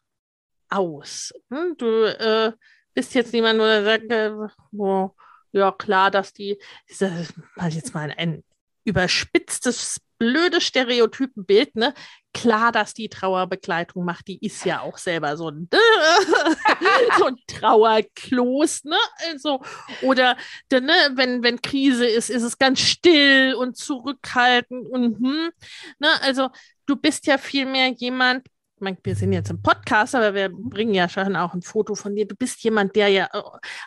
[0.68, 1.34] aus.
[1.50, 1.74] Hm?
[1.76, 2.52] Du äh,
[2.94, 4.32] bist jetzt niemand, der sagt, äh,
[4.78, 5.10] oh,
[5.52, 6.58] ja klar, dass die,
[6.88, 8.42] diese, mal jetzt mal ein
[8.84, 11.94] überspitztes, blödes Stereotypenbild, ne?
[12.32, 15.68] klar, dass die Trauerbegleitung macht, die ist ja auch selber so ein,
[17.18, 18.96] so ein Trauerkloß, ne?
[19.28, 19.62] Also,
[20.02, 20.36] oder
[20.72, 25.50] ne, wenn, wenn Krise ist, ist es ganz still und zurückhaltend und hm,
[25.98, 26.22] ne?
[26.22, 26.50] Also
[26.86, 28.46] du bist ja vielmehr jemand,
[28.81, 32.27] wir sind jetzt im Podcast, aber wir bringen ja schon auch ein Foto von dir.
[32.27, 33.29] Du bist jemand, der ja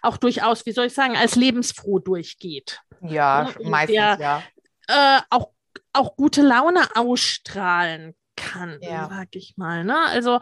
[0.02, 2.82] auch durchaus, wie soll ich sagen, als lebensfroh durchgeht.
[3.02, 3.70] Ja, ne?
[3.70, 4.44] meistens, der, ja.
[4.88, 5.50] Äh, auch,
[5.94, 9.10] auch gute Laune ausstrahlen kann, ja.
[9.10, 9.84] sag ich mal.
[9.84, 9.98] Ne?
[9.98, 10.40] Also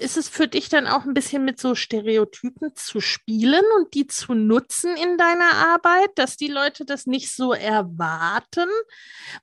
[0.00, 4.06] ist es für dich dann auch ein bisschen mit so Stereotypen zu spielen und die
[4.06, 8.68] zu nutzen in deiner Arbeit, dass die Leute das nicht so erwarten?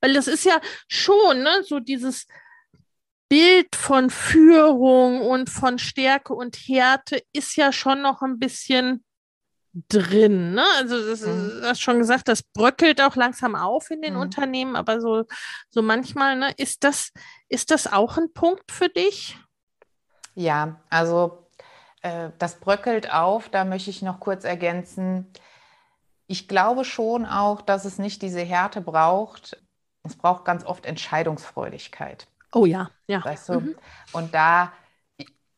[0.02, 2.28] Weil das ist ja schon, ne, so dieses
[3.30, 9.04] Bild von Führung und von Stärke und Härte ist ja schon noch ein bisschen
[9.90, 10.54] drin.
[10.54, 10.64] Ne?
[10.78, 11.62] Also das, mhm.
[11.62, 14.22] du hast schon gesagt, das bröckelt auch langsam auf in den mhm.
[14.22, 15.26] Unternehmen, aber so,
[15.70, 17.12] so manchmal, ne, ist das,
[17.50, 19.38] ist das auch ein Punkt für dich?
[20.34, 21.48] Ja, also
[22.02, 25.32] äh, das bröckelt auf, da möchte ich noch kurz ergänzen.
[26.28, 29.62] Ich glaube schon auch, dass es nicht diese Härte braucht.
[30.04, 32.28] Es braucht ganz oft Entscheidungsfreudigkeit.
[32.54, 33.24] Oh ja, ja.
[33.24, 33.60] Weißt du?
[33.60, 33.76] Mhm.
[34.14, 34.72] Und da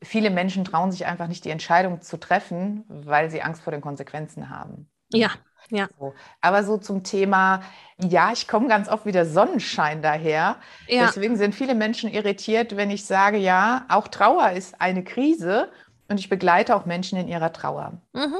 [0.02, 3.82] viele Menschen trauen sich einfach nicht, die Entscheidung zu treffen, weil sie Angst vor den
[3.82, 4.89] Konsequenzen haben.
[5.12, 5.32] Ja,
[5.69, 5.88] ja.
[5.99, 6.13] So.
[6.41, 7.62] Aber so zum Thema,
[7.97, 10.58] ja, ich komme ganz oft wieder Sonnenschein daher.
[10.88, 11.06] Ja.
[11.08, 15.71] Deswegen sind viele Menschen irritiert, wenn ich sage, ja, auch Trauer ist eine Krise
[16.08, 18.02] und ich begleite auch Menschen in ihrer Trauer.
[18.13, 18.38] Mhm.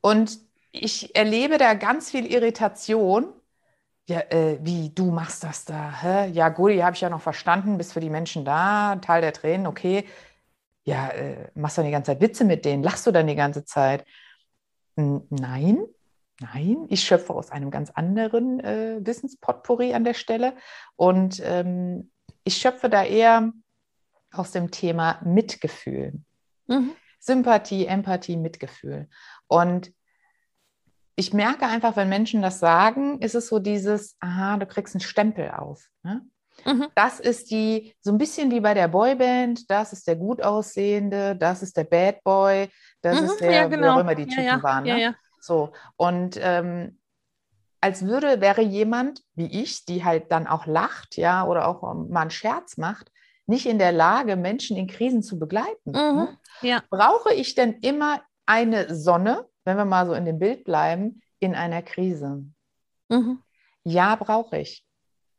[0.00, 0.38] Und
[0.70, 3.32] ich erlebe da ganz viel Irritation.
[4.06, 6.02] Ja, äh, wie du machst das da?
[6.02, 6.28] Hä?
[6.30, 9.66] Ja, gut, habe ich ja noch verstanden, bist für die Menschen da, Teil der Tränen,
[9.66, 10.04] okay
[10.84, 12.82] ja, äh, machst du dann die ganze Zeit Witze mit denen?
[12.82, 14.04] Lachst du dann die ganze Zeit?
[14.96, 15.84] Nein,
[16.40, 20.54] nein, ich schöpfe aus einem ganz anderen äh, Wissenspotpourri an der Stelle
[20.94, 22.12] und ähm,
[22.44, 23.50] ich schöpfe da eher
[24.30, 26.20] aus dem Thema Mitgefühl.
[26.66, 26.92] Mhm.
[27.18, 29.08] Sympathie, Empathie, Mitgefühl.
[29.46, 29.92] Und
[31.16, 35.00] ich merke einfach, wenn Menschen das sagen, ist es so dieses, aha, du kriegst einen
[35.00, 35.88] Stempel auf.
[36.02, 36.22] Ne?
[36.64, 36.86] Mhm.
[36.94, 41.36] Das ist die, so ein bisschen wie bei der Boyband, das ist der gut aussehende,
[41.36, 42.68] das ist der Bad Boy,
[43.02, 43.82] das mhm, ist der, ja, genau.
[43.82, 44.62] wie auch immer die Typen ja, ja.
[44.62, 44.84] waren.
[44.84, 45.16] Ne?
[45.40, 46.98] So, und ähm,
[47.80, 52.22] als würde, wäre jemand wie ich, die halt dann auch lacht, ja, oder auch mal
[52.22, 53.10] einen Scherz macht,
[53.46, 55.90] nicht in der Lage, Menschen in Krisen zu begleiten.
[55.90, 56.38] Mhm, ne?
[56.62, 56.82] ja.
[56.88, 61.54] Brauche ich denn immer eine Sonne, wenn wir mal so in dem Bild bleiben, in
[61.54, 62.44] einer Krise?
[63.08, 63.40] Mhm.
[63.84, 64.86] Ja, brauche ich,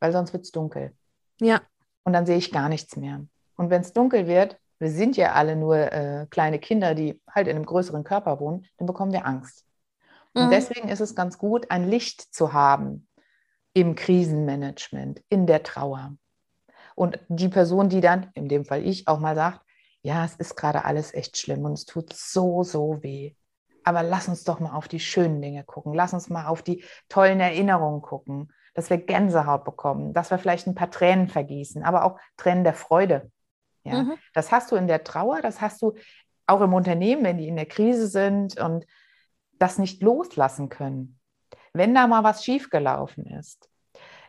[0.00, 0.92] weil sonst wird es dunkel.
[1.40, 1.60] Ja.
[2.04, 3.26] Und dann sehe ich gar nichts mehr.
[3.56, 7.48] Und wenn es dunkel wird, wir sind ja alle nur äh, kleine Kinder, die halt
[7.48, 9.64] in einem größeren Körper wohnen, dann bekommen wir Angst.
[10.34, 10.42] Mhm.
[10.42, 13.08] Und deswegen ist es ganz gut, ein Licht zu haben
[13.72, 16.16] im Krisenmanagement, in der Trauer.
[16.94, 19.60] Und die Person, die dann, in dem Fall ich, auch mal sagt,
[20.02, 23.34] ja, es ist gerade alles echt schlimm und es tut so, so weh.
[23.86, 25.94] Aber lass uns doch mal auf die schönen Dinge gucken.
[25.94, 30.66] Lass uns mal auf die tollen Erinnerungen gucken dass wir Gänsehaut bekommen, dass wir vielleicht
[30.66, 33.32] ein paar Tränen vergießen, aber auch Tränen der Freude.
[33.84, 34.18] Ja, mhm.
[34.34, 35.94] Das hast du in der Trauer, das hast du
[36.46, 38.86] auch im Unternehmen, wenn die in der Krise sind und
[39.52, 41.18] das nicht loslassen können.
[41.72, 43.70] Wenn da mal was schiefgelaufen ist,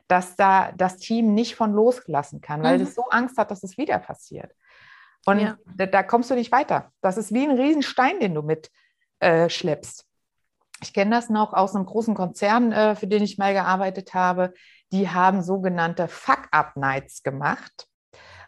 [0.07, 2.85] dass da das Team nicht von loslassen kann, weil mhm.
[2.85, 4.55] es so Angst hat, dass es wieder passiert.
[5.25, 5.57] Und ja.
[5.75, 6.93] da, da, kommst du nicht weiter.
[7.01, 8.71] Das ist wie ein Riesenstein, den du mitschleppst.
[9.19, 14.13] Äh, ich kenne das noch aus einem großen Konzern, äh, für den ich mal gearbeitet
[14.13, 14.53] habe.
[14.91, 17.87] Die haben sogenannte Fuck-Up-Nights gemacht.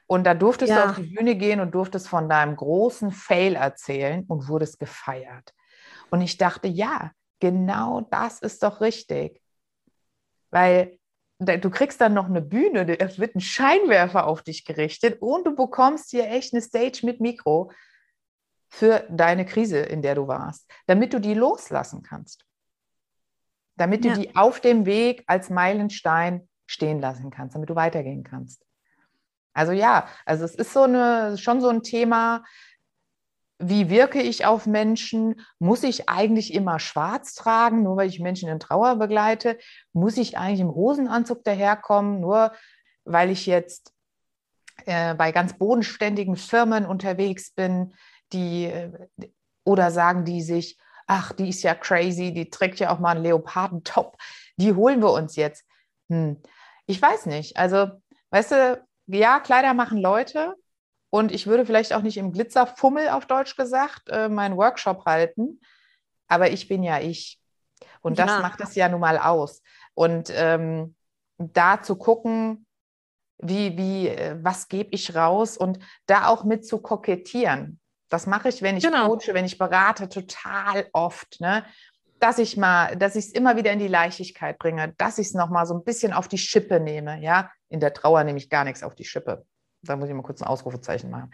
[0.05, 0.83] Und da durftest ja.
[0.83, 5.53] du auf die Bühne gehen und durftest von deinem großen Fail erzählen und wurdest gefeiert.
[6.09, 9.41] Und ich dachte, ja, genau das ist doch richtig.
[10.49, 10.97] Weil
[11.39, 15.55] du kriegst dann noch eine Bühne, es wird ein Scheinwerfer auf dich gerichtet und du
[15.55, 17.71] bekommst hier echt eine Stage mit Mikro
[18.69, 22.45] für deine Krise, in der du warst, damit du die loslassen kannst.
[23.75, 24.15] Damit du ja.
[24.15, 28.63] die auf dem Weg als Meilenstein stehen lassen kannst, damit du weitergehen kannst.
[29.53, 32.43] Also ja, also es ist so eine, schon so ein Thema,
[33.57, 35.41] wie wirke ich auf Menschen?
[35.59, 39.57] Muss ich eigentlich immer schwarz tragen, nur weil ich Menschen in Trauer begleite?
[39.91, 42.53] Muss ich eigentlich im Rosenanzug daherkommen, nur
[43.03, 43.93] weil ich jetzt
[44.85, 47.93] äh, bei ganz bodenständigen Firmen unterwegs bin?
[48.33, 48.71] Die
[49.63, 53.23] oder sagen die sich, ach, die ist ja crazy, die trägt ja auch mal einen
[53.23, 54.17] Leopardentop,
[54.57, 55.65] die holen wir uns jetzt.
[56.09, 56.41] Hm.
[56.85, 57.57] Ich weiß nicht.
[57.57, 57.89] Also,
[58.31, 60.55] weißt du, ja, Kleider machen Leute
[61.09, 65.59] und ich würde vielleicht auch nicht im Glitzerfummel auf Deutsch gesagt äh, meinen Workshop halten,
[66.27, 67.39] aber ich bin ja ich.
[68.01, 68.41] Und das ja.
[68.41, 69.61] macht es ja nun mal aus.
[69.93, 70.95] Und ähm,
[71.37, 72.65] da zu gucken,
[73.39, 77.78] wie, wie, äh, was gebe ich raus und da auch mit zu kokettieren.
[78.09, 79.07] Das mache ich, wenn ich genau.
[79.07, 81.39] coache, wenn ich berate, total oft.
[81.39, 81.63] Ne?
[82.19, 85.33] Dass ich mal, dass ich es immer wieder in die Leichtigkeit bringe, dass ich es
[85.33, 87.21] nochmal so ein bisschen auf die Schippe nehme.
[87.21, 89.45] Ja, in der Trauer nehme ich gar nichts auf die Schippe.
[89.83, 91.31] Da muss ich mal kurz ein Ausrufezeichen machen.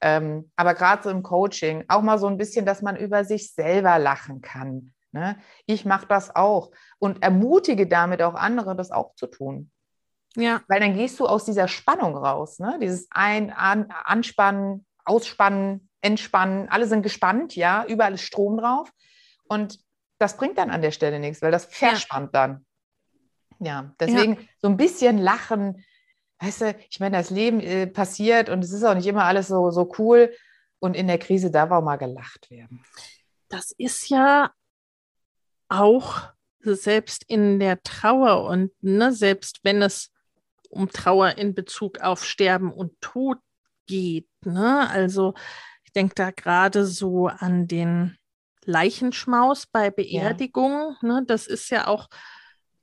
[0.00, 3.52] Ähm, aber gerade so im Coaching auch mal so ein bisschen, dass man über sich
[3.52, 4.92] selber lachen kann.
[5.12, 5.36] Ne?
[5.66, 9.70] Ich mache das auch und ermutige damit auch andere, das auch zu tun.
[10.34, 10.62] Ja.
[10.66, 12.78] Weil dann gehst du aus dieser Spannung raus, ne?
[12.80, 18.92] Dieses Ein-, An-, Anspannen, Ausspannen, Entspannen, alle sind gespannt, ja, überall ist Strom drauf.
[19.44, 19.78] Und
[20.18, 22.46] das bringt dann an der Stelle nichts, weil das verspannt ja.
[22.46, 22.66] dann.
[23.58, 24.40] Ja, deswegen ja.
[24.60, 25.84] so ein bisschen lachen.
[26.40, 29.48] Weißt du, ich meine, das Leben äh, passiert und es ist auch nicht immer alles
[29.48, 30.34] so, so cool.
[30.80, 32.84] Und in der Krise darf auch mal gelacht werden.
[33.48, 34.50] Das ist ja
[35.68, 40.10] auch selbst in der Trauer und ne, selbst wenn es
[40.68, 43.38] um Trauer in Bezug auf Sterben und Tod
[43.86, 44.28] geht.
[44.44, 44.88] Ne?
[44.88, 45.34] Also
[45.92, 48.16] denke da gerade so an den
[48.64, 50.96] Leichenschmaus bei Beerdigungen.
[51.02, 51.08] Ja.
[51.08, 51.24] Ne?
[51.26, 52.08] Das ist ja auch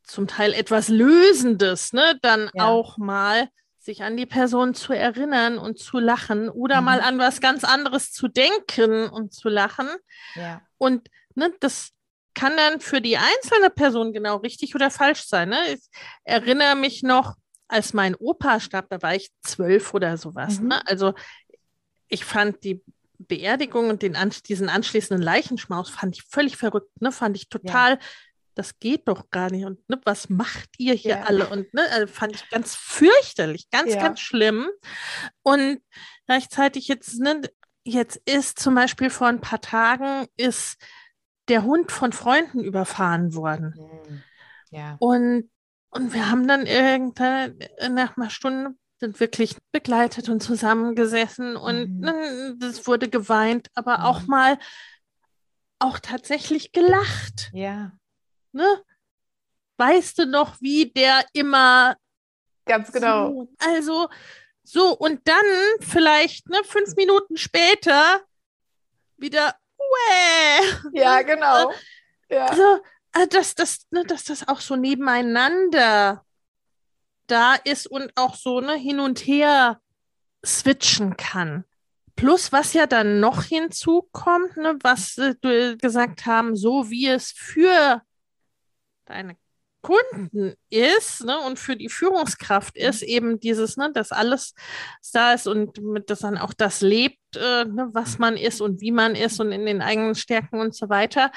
[0.04, 2.17] zum Teil etwas Lösendes, ne?
[2.22, 2.67] dann ja.
[2.67, 6.86] auch mal sich an die Person zu erinnern und zu lachen oder mhm.
[6.86, 9.88] mal an was ganz anderes zu denken und zu lachen.
[10.36, 10.62] Ja.
[10.78, 11.91] Und ne, das
[12.34, 15.50] kann dann für die einzelne Person genau richtig oder falsch sein.
[15.50, 15.58] Ne?
[15.74, 15.82] Ich
[16.24, 17.36] erinnere mich noch,
[17.67, 20.60] als mein Opa starb, da war ich zwölf oder sowas.
[20.60, 20.69] Mhm.
[20.69, 20.88] Ne?
[20.88, 21.13] Also
[22.08, 22.84] ich fand die
[23.19, 27.12] Beerdigung und den, diesen anschließenden Leichenschmaus fand ich völlig verrückt, ne?
[27.12, 27.99] Fand ich total, ja.
[28.55, 29.65] das geht doch gar nicht.
[29.65, 31.23] Und ne, was macht ihr hier ja.
[31.23, 31.47] alle?
[31.47, 34.01] Und ne, also fand ich ganz fürchterlich, ganz, ja.
[34.01, 34.69] ganz schlimm.
[35.43, 35.82] Und
[36.25, 37.41] gleichzeitig jetzt, ne,
[37.84, 40.77] jetzt ist zum Beispiel vor ein paar Tagen ist
[41.49, 43.75] der Hund von Freunden überfahren worden.
[43.77, 44.23] Mhm.
[44.71, 44.95] Ja.
[44.99, 45.49] Und
[45.91, 47.60] und wir haben dann irgendwann
[47.91, 52.60] nach einer Stunde sind wirklich begleitet und zusammengesessen und mhm.
[52.62, 54.04] es wurde geweint, aber mhm.
[54.04, 54.60] auch mal
[55.80, 57.50] auch tatsächlich gelacht.
[57.54, 57.94] Ja.
[58.52, 58.84] Ne?
[59.78, 61.96] Weißt du noch, wie der immer
[62.66, 63.30] ganz genau.
[63.30, 64.10] So, also
[64.64, 65.46] so und dann
[65.80, 68.22] vielleicht ne, fünf Minuten später
[69.18, 69.56] wieder.
[69.78, 71.00] Uäh.
[71.00, 71.72] Ja, genau.
[72.30, 72.48] Ja.
[72.48, 72.82] Also,
[73.14, 76.26] äh, dass, dass, ne, dass das auch so nebeneinander
[77.32, 79.80] da ist und auch so ne, hin und her
[80.46, 81.65] switchen kann.
[82.15, 87.32] Plus, was ja dann noch hinzukommt, ne, was äh, du gesagt haben, so wie es
[87.32, 88.02] für
[89.06, 89.38] deine
[89.82, 92.82] Kunden ist ne, und für die Führungskraft mhm.
[92.82, 94.54] ist, eben dieses, ne, dass alles
[95.13, 98.82] da ist und mit, dass dann auch das lebt, äh, ne, was man ist und
[98.82, 101.32] wie man ist und in den eigenen Stärken und so weiter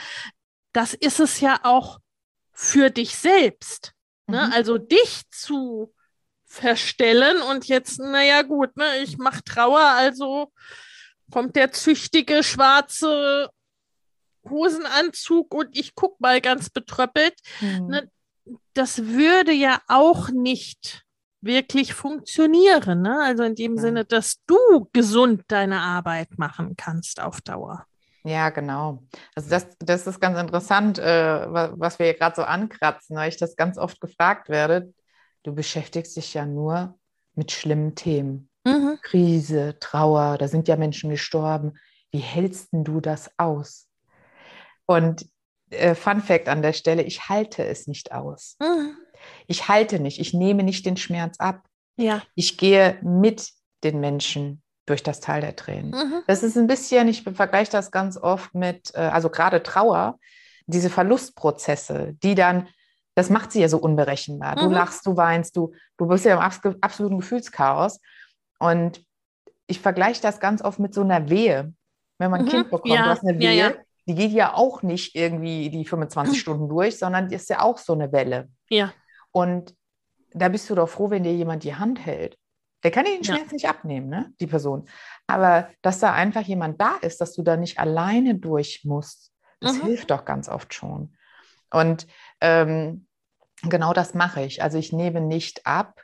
[0.72, 2.00] das ist es ja auch
[2.52, 3.92] für dich selbst.
[4.26, 4.46] Ne?
[4.46, 4.52] Mhm.
[4.52, 5.92] Also dich zu
[6.44, 10.52] verstellen und jetzt, naja gut, ne, ich mache Trauer, also
[11.30, 13.48] kommt der züchtige schwarze
[14.48, 17.35] Hosenanzug und ich guck mal ganz betröppelt.
[17.61, 17.87] Mhm.
[17.87, 18.11] Ne,
[18.74, 21.04] das würde ja auch nicht
[21.40, 23.02] wirklich funktionieren.
[23.02, 23.18] Ne?
[23.22, 23.82] Also in dem ja.
[23.82, 27.87] Sinne, dass du gesund deine Arbeit machen kannst auf Dauer.
[28.24, 29.02] Ja, genau.
[29.35, 33.37] Also das, das ist ganz interessant, äh, was wir hier gerade so ankratzen, weil ich
[33.37, 34.94] das ganz oft gefragt werde.
[35.42, 36.98] Du beschäftigst dich ja nur
[37.35, 38.48] mit schlimmen Themen.
[38.64, 38.98] Mhm.
[39.02, 41.74] Krise, Trauer, da sind ja Menschen gestorben.
[42.12, 43.88] Wie hältst du das aus?
[44.87, 45.26] Und
[45.70, 48.56] äh, Fun Fact an der Stelle, ich halte es nicht aus.
[48.61, 48.96] Mhm.
[49.46, 51.66] Ich halte nicht, ich nehme nicht den Schmerz ab.
[51.96, 52.22] Ja.
[52.35, 53.50] Ich gehe mit
[53.82, 55.90] den Menschen durch das Tal der Tränen.
[55.90, 56.22] Mhm.
[56.26, 60.18] Das ist ein bisschen, ich vergleiche das ganz oft mit, äh, also gerade Trauer,
[60.66, 62.68] diese Verlustprozesse, die dann,
[63.14, 64.56] das macht sie ja so unberechenbar.
[64.56, 64.72] Du mhm.
[64.72, 68.00] lachst, du weinst, du, du bist ja im absoluten Gefühlschaos.
[68.58, 69.04] Und
[69.66, 71.72] ich vergleiche das ganz oft mit so einer Wehe.
[72.18, 72.50] Wenn man ein mhm.
[72.50, 73.04] Kind bekommt, ja.
[73.04, 73.74] du hast eine Wehe, ja, ja.
[74.06, 77.78] die geht ja auch nicht irgendwie die 25 Stunden durch, sondern die ist ja auch
[77.78, 78.48] so eine Welle.
[78.68, 78.92] Ja.
[79.30, 79.74] Und
[80.32, 82.38] da bist du doch froh, wenn dir jemand die Hand hält.
[82.82, 83.52] Der kann dir den Schmerz ja.
[83.52, 84.33] nicht abnehmen, ne?
[84.40, 84.88] die Person.
[85.26, 89.78] Aber dass da einfach jemand da ist, dass du da nicht alleine durch musst, das
[89.78, 89.87] mhm.
[89.87, 91.16] hilft doch ganz oft schon.
[91.70, 92.06] Und
[92.40, 93.06] ähm,
[93.62, 94.62] genau das mache ich.
[94.62, 96.02] Also ich nehme nicht ab.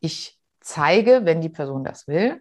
[0.00, 2.40] Ich zeige, wenn die Person das will,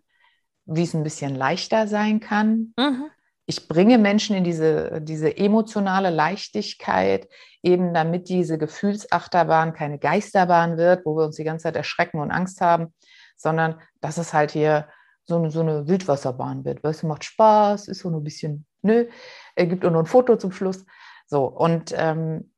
[0.65, 2.73] wie es ein bisschen leichter sein kann.
[2.77, 3.09] Mhm.
[3.47, 7.27] Ich bringe Menschen in diese, diese emotionale Leichtigkeit,
[7.63, 12.31] eben damit diese Gefühlsachterbahn keine Geisterbahn wird, wo wir uns die ganze Zeit erschrecken und
[12.31, 12.93] Angst haben,
[13.41, 14.87] sondern dass es halt hier
[15.25, 16.83] so eine, so eine Wildwasserbahn wird.
[16.83, 19.07] Weißt du, macht Spaß, ist so ein bisschen, nö,
[19.55, 20.85] er gibt noch ein Foto zum Schluss.
[21.27, 22.51] So, und ähm,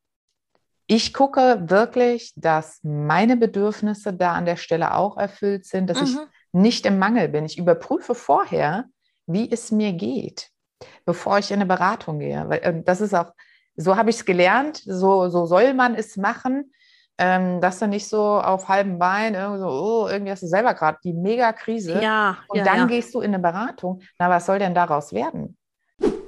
[0.87, 6.05] ich gucke wirklich, dass meine Bedürfnisse da an der Stelle auch erfüllt sind, dass mhm.
[6.05, 6.17] ich
[6.51, 7.45] nicht im Mangel bin.
[7.45, 8.85] Ich überprüfe vorher,
[9.25, 10.49] wie es mir geht,
[11.05, 12.47] bevor ich in eine Beratung gehe.
[12.47, 13.31] Weil, äh, das ist auch,
[13.75, 16.71] so habe ich es gelernt, so, so soll man es machen,
[17.17, 20.73] ähm, dass du nicht so auf halbem Bein irgendwie so, oh, irgendwie hast du selber
[20.73, 22.01] gerade die Mega-Krise.
[22.01, 22.85] Ja, und ja, dann ja.
[22.85, 24.01] gehst du in eine Beratung.
[24.17, 25.57] Na, was soll denn daraus werden?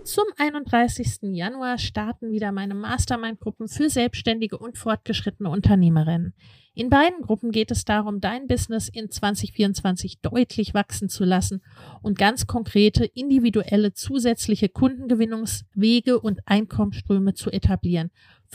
[0.05, 1.17] Zum 31.
[1.33, 6.35] Januar starten wieder meine Mastermind-Gruppen für selbstständige und fortgeschrittene Unternehmerinnen.
[6.75, 11.63] In beiden Gruppen geht es darum, dein Business in 2024 deutlich wachsen zu lassen
[12.03, 18.11] und ganz konkrete, individuelle, zusätzliche Kundengewinnungswege und Einkommensströme zu etablieren,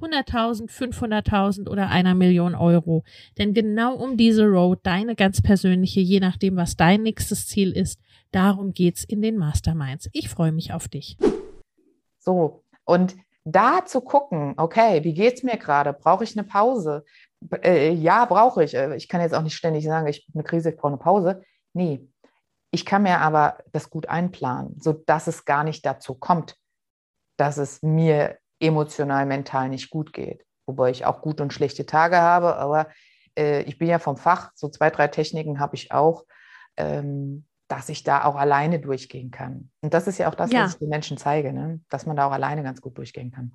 [0.00, 3.04] 100.000, 500.000 oder einer Million Euro.
[3.38, 8.00] Denn genau um diese Road, deine ganz persönliche, je nachdem, was dein nächstes Ziel ist,
[8.30, 10.08] darum geht's in den Masterminds.
[10.12, 11.16] Ich freue mich auf dich.
[12.18, 15.92] So, und da zu gucken, okay, wie geht es mir gerade?
[15.92, 17.04] Brauche ich eine Pause?
[17.62, 18.74] Äh, ja, brauche ich.
[18.74, 20.96] Äh, ich kann jetzt auch nicht ständig sagen, ich habe eine Krise, ich brauche eine
[20.96, 21.42] Pause.
[21.72, 22.08] Nee,
[22.72, 26.56] ich kann mir aber das gut einplanen, sodass es gar nicht dazu kommt,
[27.36, 30.44] dass es mir emotional, mental nicht gut geht.
[30.66, 32.88] Wobei ich auch gute und schlechte Tage habe, aber
[33.36, 36.24] äh, ich bin ja vom Fach, so zwei, drei Techniken habe ich auch.
[36.76, 39.70] Ähm, dass ich da auch alleine durchgehen kann.
[39.80, 40.64] Und das ist ja auch das, ja.
[40.64, 41.80] was ich den Menschen zeige, ne?
[41.88, 43.52] dass man da auch alleine ganz gut durchgehen kann.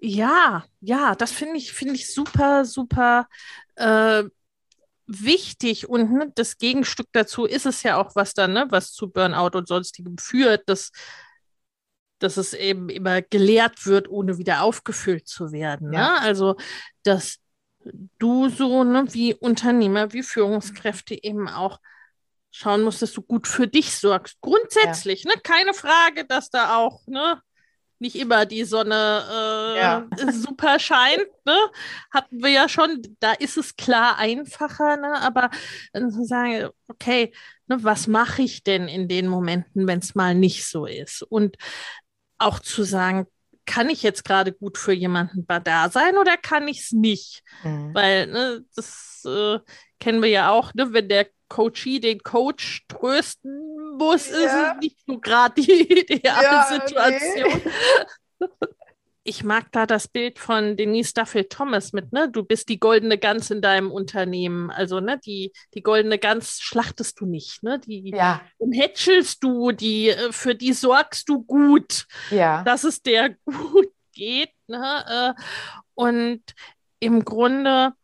[0.00, 3.28] Ja, ja, das finde ich, finde ich super, super
[3.76, 4.24] äh,
[5.06, 5.88] wichtig.
[5.88, 9.56] Und ne, das Gegenstück dazu ist es ja auch, was dann, ne, was zu Burnout
[9.56, 10.90] und sonstigem führt, dass,
[12.18, 15.90] dass es eben immer gelehrt wird, ohne wieder aufgefüllt zu werden.
[15.90, 15.96] Ne?
[15.96, 16.16] Ja.
[16.18, 16.56] Also,
[17.02, 17.38] dass
[18.18, 21.78] du so ne, wie Unternehmer, wie Führungskräfte eben auch
[22.50, 24.40] schauen musst, dass du gut für dich sorgst.
[24.40, 25.32] Grundsätzlich, ja.
[25.32, 25.40] ne?
[25.42, 27.40] Keine Frage, dass da auch, ne?
[28.00, 30.06] Nicht immer die Sonne äh, ja.
[30.30, 31.56] super scheint, ne?
[32.12, 35.20] Hatten wir ja schon, da ist es klar einfacher, ne?
[35.20, 35.50] Aber
[35.92, 37.32] zu sagen, okay,
[37.66, 41.22] ne, was mache ich denn in den Momenten, wenn es mal nicht so ist?
[41.22, 41.56] Und
[42.44, 43.26] auch zu sagen,
[43.66, 47.42] kann ich jetzt gerade gut für jemanden da sein oder kann ich es nicht?
[47.62, 47.94] Mhm.
[47.94, 49.58] Weil ne, das äh,
[50.00, 54.36] kennen wir ja auch, ne, wenn der Coachie den Coach trösten muss, ja.
[54.36, 55.70] ist es nicht so gerade die
[56.00, 57.62] ideale ja, Situation.
[58.40, 58.48] Nee.
[59.24, 62.30] Ich mag da das Bild von Denise Duffel Thomas mit, ne?
[62.30, 64.70] Du bist die goldene Gans in deinem Unternehmen.
[64.70, 67.78] Also, ne, die, die goldene Gans schlachtest du nicht, ne?
[67.78, 68.42] Die ja.
[68.58, 72.62] umhätschelst du, die, äh, für die sorgst du gut, ja.
[72.64, 74.52] dass es der gut geht.
[74.66, 75.34] Ne?
[75.36, 75.42] Äh,
[75.94, 76.42] und
[77.00, 77.94] im Grunde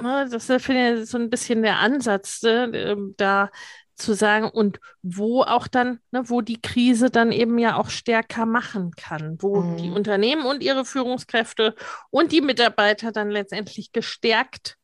[0.00, 3.50] Ne, das ist finde ich so ein bisschen der Ansatz, ne, da
[3.94, 8.46] zu sagen und wo auch dann, ne, wo die Krise dann eben ja auch stärker
[8.46, 9.76] machen kann, wo mhm.
[9.76, 11.74] die Unternehmen und ihre Führungskräfte
[12.10, 14.78] und die Mitarbeiter dann letztendlich gestärkt,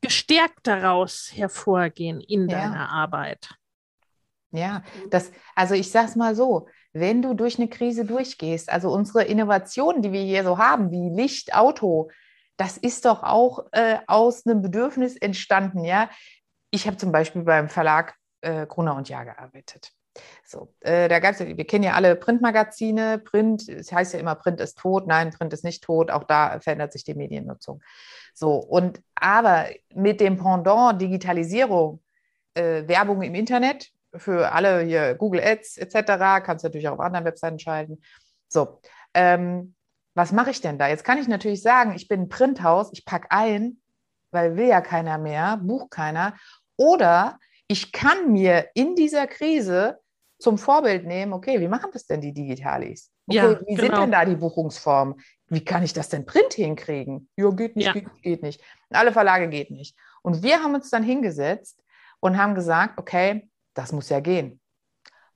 [0.00, 2.58] gestärkt daraus hervorgehen in ja.
[2.58, 3.50] deiner Arbeit.
[4.52, 8.90] Ja, das, also ich sage es mal so, wenn du durch eine Krise durchgehst, also
[8.90, 12.10] unsere Innovationen, die wir hier so haben, wie Licht, Auto,
[12.56, 16.08] das ist doch auch äh, aus einem Bedürfnis entstanden, ja.
[16.70, 18.14] Ich habe zum Beispiel beim Verlag
[18.46, 19.92] äh, Gruner und Jahr gearbeitet.
[20.44, 24.60] So, äh, da gab wir kennen ja alle Printmagazine, Print, es heißt ja immer, Print
[24.60, 27.82] ist tot, nein, Print ist nicht tot, auch da verändert sich die Mediennutzung.
[28.32, 32.02] So, und aber mit dem Pendant Digitalisierung,
[32.54, 37.00] äh, Werbung im Internet, für alle hier Google Ads etc., kannst du natürlich auch auf
[37.00, 38.00] anderen Webseiten schalten.
[38.48, 38.80] So,
[39.12, 39.74] ähm,
[40.14, 40.88] was mache ich denn da?
[40.88, 43.78] Jetzt kann ich natürlich sagen, ich bin ein Printhaus, ich packe ein,
[44.30, 46.34] weil will ja keiner mehr, bucht keiner.
[46.76, 47.38] Oder
[47.68, 49.98] ich kann mir in dieser Krise
[50.38, 53.10] zum Vorbild nehmen, okay, wie machen das denn die Digitalis?
[53.26, 53.80] Okay, ja, wie genau.
[53.80, 55.16] sind denn da die Buchungsformen?
[55.48, 57.28] Wie kann ich das denn Print hinkriegen?
[57.36, 57.92] Ja, geht nicht, ja.
[57.92, 58.62] Geht, geht nicht.
[58.90, 59.96] Alle Verlage geht nicht.
[60.22, 61.82] Und wir haben uns dann hingesetzt
[62.20, 64.60] und haben gesagt, okay, das muss ja gehen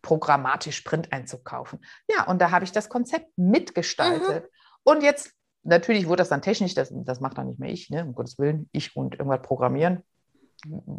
[0.03, 1.81] programmatisch Print einzukaufen.
[2.09, 4.45] Ja, und da habe ich das Konzept mitgestaltet.
[4.45, 4.49] Mhm.
[4.83, 8.05] Und jetzt, natürlich wurde das dann technisch, das, das macht dann nicht mehr ich, ne?
[8.05, 10.03] um Gottes Willen, ich und irgendwas programmieren.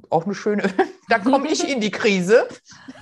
[0.09, 0.63] Auch eine schöne,
[1.11, 2.47] da komme ich in die Krise.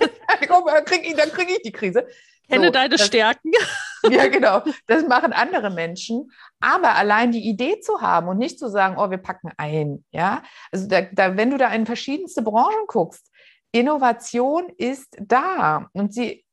[0.00, 2.06] dann kriege ich, krieg ich die Krise.
[2.48, 3.52] Kenne so, deine das, Stärken.
[4.08, 4.62] Ja, genau.
[4.86, 6.30] Das machen andere Menschen.
[6.58, 10.42] Aber allein die Idee zu haben und nicht zu sagen, oh, wir packen ein, ja.
[10.72, 13.30] Also da, da, wenn du da in verschiedenste Branchen guckst,
[13.72, 16.46] Innovation ist da und sie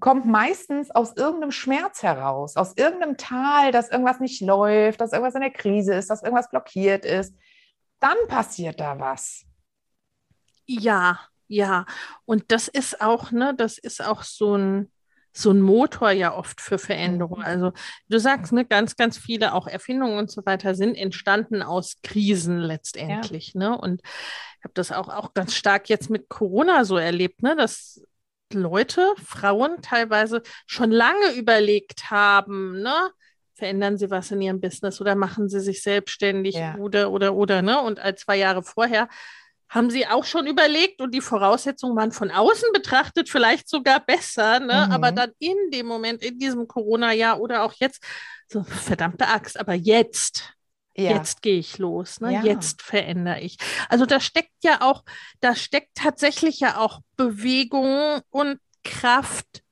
[0.00, 5.36] kommt meistens aus irgendeinem Schmerz heraus, aus irgendeinem Tal, dass irgendwas nicht läuft, dass irgendwas
[5.36, 7.32] in der Krise ist, dass irgendwas blockiert ist.
[8.00, 9.47] Dann passiert da was.
[10.68, 11.86] Ja, ja.
[12.24, 14.92] Und das ist auch, ne, das ist auch so ein,
[15.32, 17.40] so ein Motor ja oft für Veränderungen.
[17.40, 17.46] Mhm.
[17.46, 17.72] Also
[18.08, 22.58] du sagst, ne, ganz, ganz viele auch Erfindungen und so weiter sind entstanden aus Krisen
[22.58, 23.54] letztendlich.
[23.54, 23.70] Ja.
[23.70, 23.78] Ne?
[23.78, 28.02] Und ich habe das auch, auch ganz stark jetzt mit Corona so erlebt, ne, dass
[28.52, 33.10] Leute, Frauen teilweise schon lange überlegt haben, ne?
[33.54, 36.76] Verändern sie was in ihrem Business oder machen sie sich selbstständig ja.
[36.76, 37.80] oder, oder, oder, ne?
[37.82, 39.08] Und als zwei Jahre vorher
[39.68, 44.60] haben sie auch schon überlegt und die Voraussetzungen waren von außen betrachtet vielleicht sogar besser,
[44.60, 44.86] ne?
[44.86, 44.92] Mhm.
[44.92, 48.02] aber dann in dem Moment, in diesem Corona-Jahr oder auch jetzt,
[48.46, 50.54] so verdammte Axt, aber jetzt,
[50.96, 51.10] ja.
[51.12, 52.32] jetzt gehe ich los, ne?
[52.32, 52.42] Ja.
[52.42, 53.58] jetzt verändere ich.
[53.88, 55.04] Also da steckt ja auch,
[55.40, 59.62] da steckt tatsächlich ja auch Bewegung und Kraft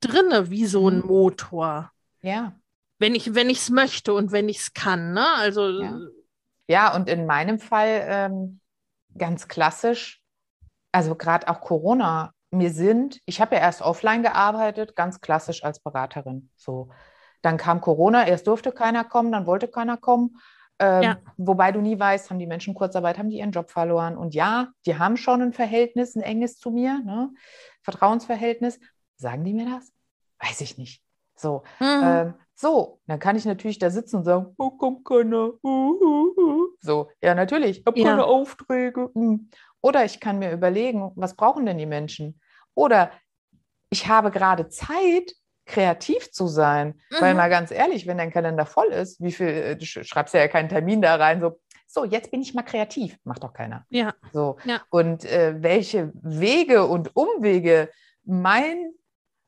[0.00, 1.06] drinne, wie so ein mhm.
[1.06, 1.90] Motor.
[2.22, 2.54] Ja.
[3.00, 5.26] Wenn ich, wenn ich es möchte und wenn ich es kann, ne?
[5.34, 5.98] Also ja.
[6.68, 6.94] ja.
[6.94, 8.59] und in meinem Fall ähm,
[9.16, 10.22] ganz klassisch,
[10.92, 15.80] also gerade auch Corona, mir sind, ich habe ja erst offline gearbeitet, ganz klassisch als
[15.80, 16.50] Beraterin.
[16.56, 16.90] So.
[17.42, 20.36] Dann kam Corona, erst durfte keiner kommen, dann wollte keiner kommen.
[20.78, 21.18] Ähm, ja.
[21.36, 24.16] Wobei du nie weißt, haben die Menschen Kurzarbeit, haben die ihren Job verloren.
[24.16, 27.30] Und ja, die haben schon ein Verhältnis, ein enges zu mir, ne?
[27.82, 28.80] Vertrauensverhältnis.
[29.16, 29.92] Sagen die mir das?
[30.38, 31.02] Weiß ich nicht.
[31.40, 32.02] So, mhm.
[32.04, 35.52] ähm, so, dann kann ich natürlich da sitzen und sagen, oh, kommt keiner.
[35.62, 36.66] Uh, uh, uh.
[36.80, 38.10] So, ja, natürlich, ich habe ja.
[38.10, 39.10] keine Aufträge.
[39.14, 39.48] Hm.
[39.80, 42.38] Oder ich kann mir überlegen, was brauchen denn die Menschen?
[42.74, 43.12] Oder
[43.88, 45.32] ich habe gerade Zeit,
[45.66, 47.00] kreativ zu sein.
[47.10, 47.16] Mhm.
[47.20, 50.48] Weil mal ganz ehrlich, wenn dein Kalender voll ist, wie viel, äh, du schreibst ja
[50.48, 53.16] keinen Termin da rein, so, so, jetzt bin ich mal kreativ.
[53.24, 53.86] Macht doch keiner.
[53.88, 54.14] Ja.
[54.32, 54.58] So.
[54.64, 54.82] Ja.
[54.90, 57.90] Und äh, welche Wege und Umwege
[58.24, 58.92] mein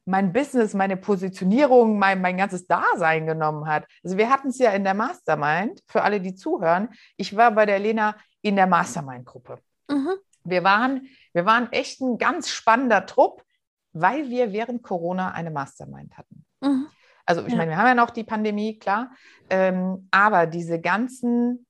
[0.04, 3.86] mein Business, meine Positionierung, mein, mein ganzes Dasein genommen hat.
[4.02, 6.88] Also wir hatten es ja in der Mastermind, für alle, die zuhören.
[7.16, 9.58] Ich war bei der Lena in der Mastermind-Gruppe.
[9.88, 10.14] Mhm.
[10.44, 13.44] Wir, waren, wir waren echt ein ganz spannender Trupp,
[13.92, 16.44] weil wir während Corona eine Mastermind hatten.
[16.60, 16.86] Mhm.
[17.24, 17.58] Also ich ja.
[17.58, 19.12] meine, wir haben ja noch die Pandemie, klar,
[19.48, 21.66] ähm, aber diese ganzen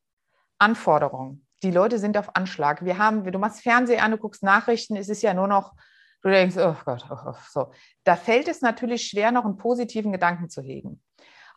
[0.59, 2.85] Anforderungen, die Leute sind auf Anschlag.
[2.85, 5.75] Wir haben, du machst Fernseher an, du guckst Nachrichten, es ist ja nur noch
[6.23, 7.73] du denkst, oh Gott, oh, oh, so.
[8.05, 11.03] Da fällt es natürlich schwer, noch einen positiven Gedanken zu hegen.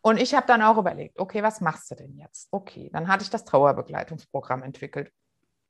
[0.01, 2.47] Und ich habe dann auch überlegt, okay, was machst du denn jetzt?
[2.51, 5.11] Okay, dann hatte ich das Trauerbegleitungsprogramm entwickelt.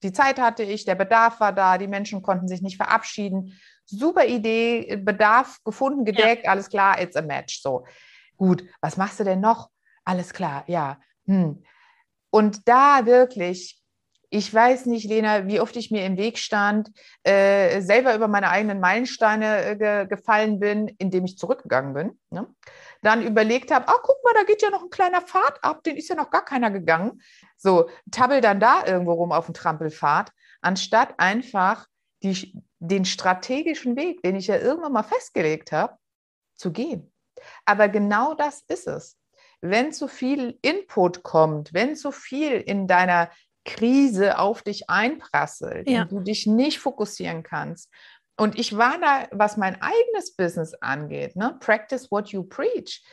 [0.04, 3.58] Die Zeit hatte ich, der Bedarf war da, die Menschen konnten sich nicht verabschieden.
[3.86, 6.52] Super Idee, Bedarf gefunden, gedeckt, ja.
[6.52, 7.62] alles klar, it's a match.
[7.62, 7.86] So,
[8.36, 9.70] gut, was machst du denn noch?
[10.04, 11.00] Alles klar, ja.
[11.28, 11.64] Hm.
[12.30, 13.82] Und da wirklich
[14.36, 16.92] ich weiß nicht, Lena, wie oft ich mir im Weg stand,
[17.24, 22.20] äh, selber über meine eigenen Meilensteine äh, ge gefallen bin, indem ich zurückgegangen bin.
[22.32, 22.46] Ne?
[23.02, 25.96] Dann überlegt habe, ah, guck mal, da geht ja noch ein kleiner Pfad ab, den
[25.96, 27.22] ist ja noch gar keiner gegangen.
[27.56, 31.88] So, tabbel dann da irgendwo rum auf dem Trampelpfad, anstatt einfach
[32.22, 35.96] die, den strategischen Weg, den ich ja irgendwann mal festgelegt habe,
[36.56, 37.14] zu gehen.
[37.64, 39.18] Aber genau das ist es
[39.62, 43.32] wenn zu viel Input kommt, wenn zu viel in deiner
[43.66, 46.04] Krise auf dich einprasselt ja.
[46.04, 47.92] und du dich nicht fokussieren kannst.
[48.38, 51.58] Und ich war da, was mein eigenes Business angeht, ne?
[51.60, 53.04] practice what you preach.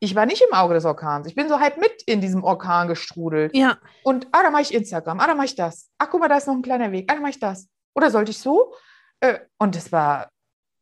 [0.00, 1.26] Ich war nicht im Auge des Orkans.
[1.26, 3.54] Ich bin so halt mit in diesem Orkan gestrudelt.
[3.54, 3.78] Ja.
[4.02, 5.90] Und, ah, da mache ich Instagram, ah, da mache ich das.
[5.98, 7.68] Ach, guck mal, da ist noch ein kleiner Weg, ah, da mache ich das.
[7.94, 8.74] Oder sollte ich so?
[9.20, 10.30] Äh, und es war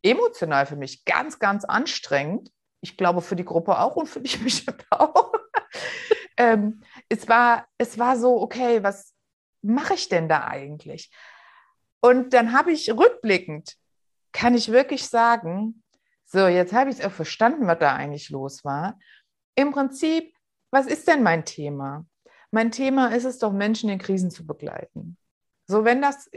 [0.02, 2.50] emotional für mich ganz, ganz anstrengend.
[2.80, 5.32] Ich glaube, für die Gruppe auch und für dich bestimmt auch.
[6.36, 6.82] ähm,
[7.12, 9.12] es, war, es war so, okay, was
[9.60, 11.10] mache ich denn da eigentlich?
[12.00, 13.76] Und dann habe ich rückblickend,
[14.32, 15.82] kann ich wirklich sagen,
[16.24, 18.98] so, jetzt habe ich es auch verstanden, was da eigentlich los war.
[19.54, 20.34] Im Prinzip,
[20.70, 22.06] was ist denn mein Thema?
[22.50, 25.18] Mein Thema ist es doch, Menschen in Krisen zu begleiten.
[25.66, 26.30] So, wenn das,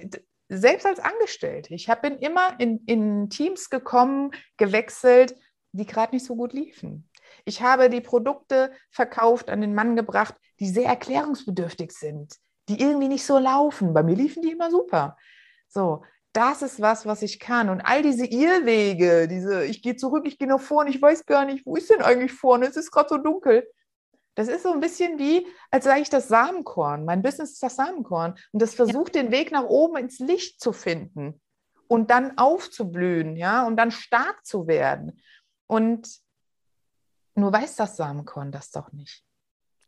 [0.50, 5.36] selbst als Angestellte, ich bin immer in, in Teams gekommen, gewechselt,
[5.72, 7.10] die gerade nicht so gut liefen.
[7.44, 12.38] Ich habe die Produkte verkauft, an den Mann gebracht, die sehr erklärungsbedürftig sind,
[12.70, 13.94] die irgendwie nicht so laufen.
[13.94, 15.18] Bei mir liefen die immer super.
[15.68, 17.70] So, das ist was, was ich kann.
[17.70, 21.46] Und all diese Irrwege, diese, ich gehe zurück, ich gehe nach vorne, ich weiß gar
[21.46, 22.68] nicht, wo ist denn eigentlich vorne?
[22.68, 23.68] Es ist gerade so dunkel.
[24.36, 27.06] Das ist so ein bisschen wie, als sage ich das Samenkorn.
[27.06, 28.36] Mein Business ist das Samenkorn.
[28.52, 29.24] Und das versucht, ja.
[29.24, 31.40] den Weg nach oben ins Licht zu finden
[31.88, 35.22] und dann aufzublühen, ja, und dann stark zu werden.
[35.68, 36.10] Und
[37.36, 39.24] Nur weiß das Samenkorn das doch nicht.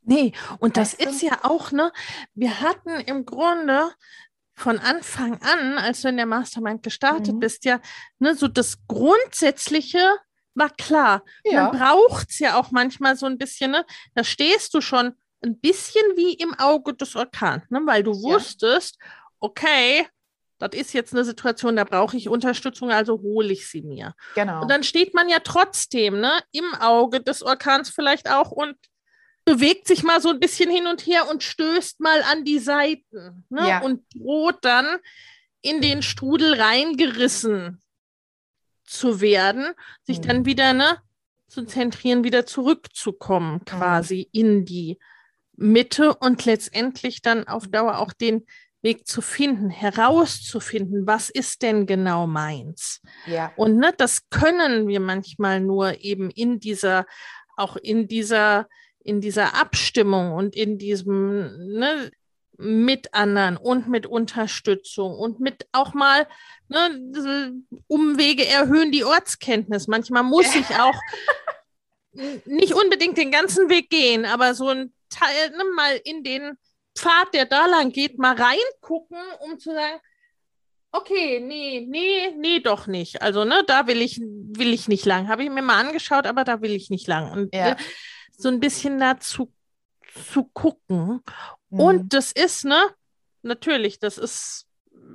[0.03, 1.91] Nee, und das ist ja auch, ne,
[2.33, 3.91] wir hatten im Grunde
[4.55, 7.39] von Anfang an, als du in der Mastermind gestartet mhm.
[7.39, 7.79] bist, ja,
[8.19, 10.15] ne, so das Grundsätzliche
[10.55, 11.23] war klar.
[11.43, 11.63] Ja.
[11.71, 13.85] Man braucht es ja auch manchmal so ein bisschen, ne?
[14.15, 17.81] Da stehst du schon ein bisschen wie im Auge des Orkans, ne?
[17.85, 19.07] weil du wusstest, ja.
[19.39, 20.07] okay,
[20.59, 24.13] das ist jetzt eine Situation, da brauche ich Unterstützung, also hole ich sie mir.
[24.35, 24.61] Genau.
[24.61, 28.75] Und dann steht man ja trotzdem ne, im Auge des Orkans vielleicht auch und
[29.45, 33.45] bewegt sich mal so ein bisschen hin und her und stößt mal an die Seiten
[33.49, 33.81] ne, ja.
[33.81, 34.85] und droht dann
[35.61, 37.81] in den Strudel reingerissen
[38.83, 40.23] zu werden, sich mhm.
[40.23, 40.97] dann wieder ne,
[41.47, 44.41] zu zentrieren, wieder zurückzukommen, quasi mhm.
[44.41, 44.99] in die
[45.55, 48.45] Mitte und letztendlich dann auf Dauer auch den
[48.87, 53.01] Weg zu finden, herauszufinden, was ist denn genau meins?
[53.25, 53.51] Ja.
[53.57, 57.05] Und ne, das können wir manchmal nur eben in dieser,
[57.57, 58.69] auch in dieser,
[59.03, 62.11] in dieser Abstimmung und in diesem, ne,
[62.57, 66.25] mit anderen und mit Unterstützung und mit auch mal
[66.69, 67.53] ne,
[67.87, 69.87] Umwege erhöhen die Ortskenntnis.
[69.87, 70.99] Manchmal muss ich auch
[72.45, 76.57] nicht unbedingt den ganzen Weg gehen, aber so ein Teil ne, mal in den
[76.97, 79.99] Pfad, der da lang geht, mal reingucken, um zu sagen,
[80.91, 83.21] okay, nee, nee, nee, doch nicht.
[83.21, 85.27] Also, ne, da will ich, will ich nicht lang.
[85.27, 87.31] Habe ich mir mal angeschaut, aber da will ich nicht lang.
[87.31, 87.71] Und ja.
[87.71, 87.77] ne,
[88.37, 89.53] so ein bisschen dazu
[90.31, 91.21] zu gucken.
[91.69, 91.79] Mhm.
[91.79, 92.81] Und das ist, ne,
[93.41, 94.67] natürlich, das ist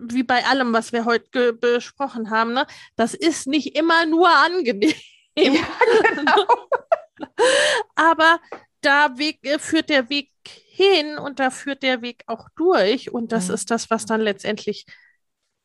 [0.04, 2.66] wie bei allem, was wir heute besprochen haben, ne,
[2.96, 4.94] das ist nicht immer nur angenehm.
[5.34, 5.64] Ja,
[6.14, 6.46] genau.
[7.94, 8.38] aber
[8.82, 10.31] da Weg, äh, führt der Weg
[10.74, 13.12] hin und da führt der Weg auch durch.
[13.12, 13.54] Und das mhm.
[13.54, 14.86] ist das, was dann letztendlich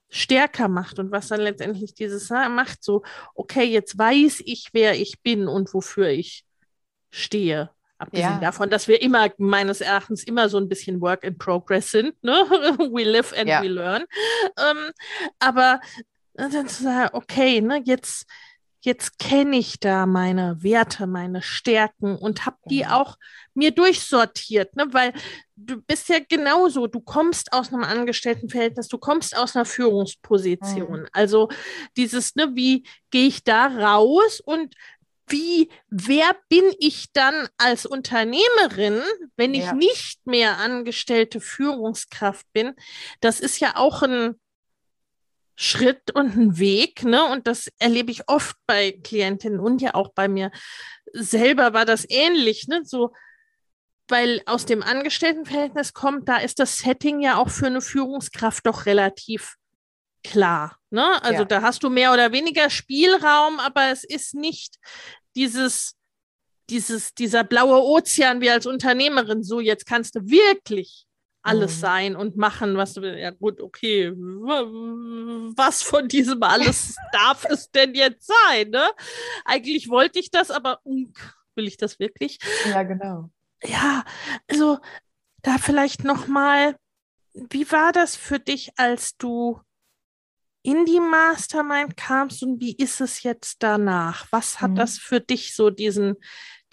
[0.09, 3.03] stärker macht und was dann letztendlich dieses macht, so,
[3.33, 6.45] okay, jetzt weiß ich, wer ich bin und wofür ich
[7.09, 7.69] stehe.
[7.97, 8.39] Abgesehen ja.
[8.39, 12.21] davon, dass wir immer, meines Erachtens, immer so ein bisschen Work in Progress sind.
[12.23, 12.31] Ne?
[12.91, 13.61] we live and ja.
[13.61, 14.03] we learn.
[14.57, 14.91] Ähm,
[15.39, 15.79] aber
[16.35, 18.27] dann zu sagen, okay, ne, jetzt,
[18.87, 23.17] jetzt kenne ich da meine Werte, meine Stärken und habe die auch
[23.53, 24.87] mir durchsortiert, ne?
[24.91, 25.11] weil
[25.57, 31.01] du bist ja genauso, du kommst aus einem Angestelltenverhältnis, du kommst aus einer Führungsposition.
[31.01, 31.07] Mhm.
[31.11, 31.49] Also
[31.97, 34.73] dieses, ne, wie gehe ich da raus und
[35.27, 39.01] wie, wer bin ich dann als Unternehmerin,
[39.35, 39.73] wenn ich ja.
[39.73, 42.73] nicht mehr angestellte Führungskraft bin?
[43.19, 44.39] Das ist ja auch ein
[45.59, 47.25] Schritt und ein Weg, ne?
[47.25, 50.51] Und das erlebe ich oft bei Klientinnen und ja auch bei mir
[51.13, 52.81] selber war das ähnlich, ne?
[52.85, 53.11] So,
[54.07, 58.85] weil aus dem Angestelltenverhältnis kommt, da ist das Setting ja auch für eine Führungskraft doch
[58.85, 59.55] relativ
[60.23, 60.77] klar.
[60.91, 61.21] Ne?
[61.23, 61.45] Also ja.
[61.45, 64.77] da hast du mehr oder weniger Spielraum, aber es ist nicht
[65.35, 65.95] dieses,
[66.69, 71.06] dieses, dieser blaue Ozean wie als Unternehmerin, so jetzt kannst du wirklich
[71.47, 71.79] alles mhm.
[71.79, 73.19] sein und machen, was du willst.
[73.19, 78.69] Ja gut, okay, was von diesem alles darf es denn jetzt sein?
[78.69, 78.87] Ne?
[79.45, 82.37] Eigentlich wollte ich das, aber will ich das wirklich?
[82.65, 83.29] Ja, genau.
[83.63, 84.03] Ja,
[84.47, 84.79] also
[85.41, 86.75] da vielleicht noch mal,
[87.33, 89.59] wie war das für dich, als du
[90.63, 94.27] in die Mastermind kamst und wie ist es jetzt danach?
[94.31, 94.75] Was hat mhm.
[94.75, 96.15] das für dich so diesen,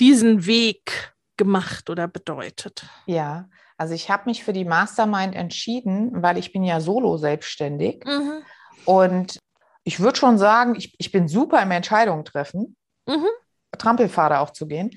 [0.01, 2.87] diesen Weg gemacht oder bedeutet?
[3.07, 8.05] Ja, also ich habe mich für die Mastermind entschieden, weil ich bin ja solo selbstständig
[8.05, 8.43] mhm.
[8.85, 9.39] und
[9.85, 13.27] ich würde schon sagen, ich, ich bin super im Entscheidungen treffen, mhm.
[13.77, 14.91] Trampelpfade auch zu gehen.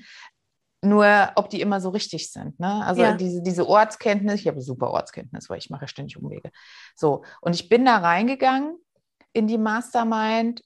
[0.80, 2.60] Nur, ob die immer so richtig sind.
[2.60, 2.84] Ne?
[2.84, 3.14] Also ja.
[3.14, 6.52] diese, diese Ortskenntnis, ich habe super Ortskenntnis, weil ich mache ständig Umwege.
[6.94, 8.76] So, und ich bin da reingegangen
[9.32, 10.62] in die Mastermind,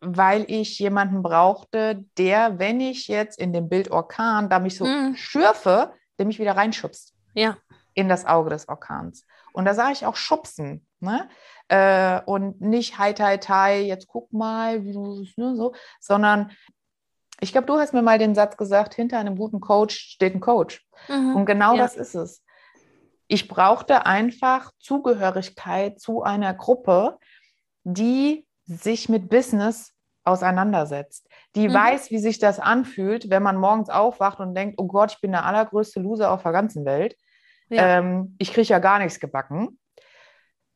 [0.00, 4.84] weil ich jemanden brauchte, der, wenn ich jetzt in dem Bild Orkan, da mich so
[4.84, 5.14] mm.
[5.14, 7.13] schürfe, der mich wieder reinschubst.
[7.34, 7.56] Ja.
[7.94, 9.24] In das Auge des Orkans.
[9.52, 10.86] Und da sage ich auch schubsen.
[11.00, 11.28] Ne?
[11.68, 16.50] Äh, und nicht hi, tai, tai, jetzt guck mal, wie du ne, so, sondern
[17.40, 20.40] ich glaube, du hast mir mal den Satz gesagt, hinter einem guten Coach steht ein
[20.40, 20.86] Coach.
[21.08, 21.36] Mhm.
[21.36, 21.82] Und genau ja.
[21.82, 22.42] das ist es.
[23.28, 27.18] Ich brauchte einfach Zugehörigkeit zu einer Gruppe,
[27.82, 29.92] die sich mit Business
[30.24, 31.74] auseinandersetzt, die mhm.
[31.74, 35.32] weiß, wie sich das anfühlt, wenn man morgens aufwacht und denkt, oh Gott, ich bin
[35.32, 37.16] der allergrößte Loser auf der ganzen Welt.
[37.74, 37.98] Ja.
[37.98, 39.78] Ähm, ich kriege ja gar nichts gebacken.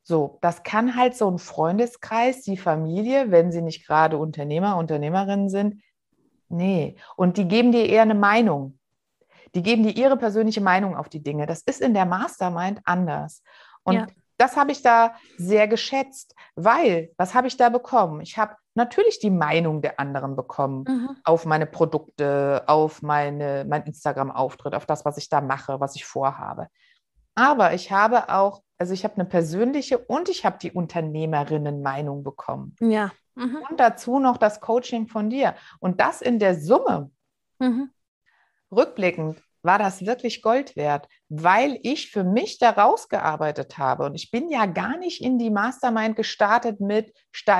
[0.02, 5.50] So, das kann halt so ein Freundeskreis, die Familie, wenn sie nicht gerade Unternehmer, Unternehmerinnen
[5.50, 5.82] sind,
[6.48, 6.96] nee.
[7.16, 8.78] Und die geben dir eher eine Meinung.
[9.54, 11.46] Die geben dir ihre persönliche Meinung auf die Dinge.
[11.46, 13.42] Das ist in der Mastermind anders.
[13.82, 14.06] Und ja.
[14.38, 18.20] das habe ich da sehr geschätzt, weil, was habe ich da bekommen?
[18.20, 21.16] Ich habe natürlich die Meinung der anderen bekommen mhm.
[21.24, 26.04] auf meine Produkte, auf meine, mein Instagram-Auftritt, auf das, was ich da mache, was ich
[26.04, 26.68] vorhabe.
[27.38, 32.74] Aber ich habe auch, also ich habe eine persönliche und ich habe die Unternehmerinnen-Meinung bekommen.
[32.80, 33.12] Ja.
[33.36, 33.58] Mhm.
[33.70, 35.54] Und dazu noch das Coaching von dir.
[35.78, 37.12] Und das in der Summe,
[37.60, 37.90] mhm.
[38.72, 44.06] rückblickend, war das wirklich Gold wert, weil ich für mich da rausgearbeitet habe.
[44.06, 47.12] Und ich bin ja gar nicht in die Mastermind gestartet mit,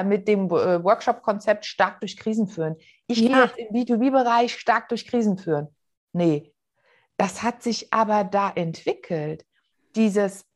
[0.05, 2.77] mit dem äh, Workshop-Konzept stark durch Krisen führen.
[3.07, 3.29] Ich ja.
[3.29, 5.69] gehe jetzt im B2B-Bereich stark durch Krisen führen.
[6.13, 6.53] Nee,
[7.17, 9.45] das hat sich aber da entwickelt.
[9.99, 10.47] Dieses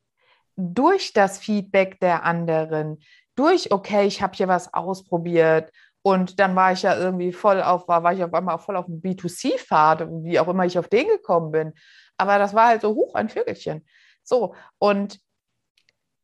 [0.57, 2.99] durch das Feedback der anderen,
[3.35, 5.71] durch, okay, ich habe hier was ausprobiert
[6.03, 8.87] und dann war ich ja irgendwie voll auf, war, war ich auf einmal voll auf
[8.87, 11.73] dem B2C-Pfad, wie auch immer ich auf den gekommen bin.
[12.17, 13.87] Aber das war halt so hoch ein Vögelchen.
[14.23, 15.21] So, und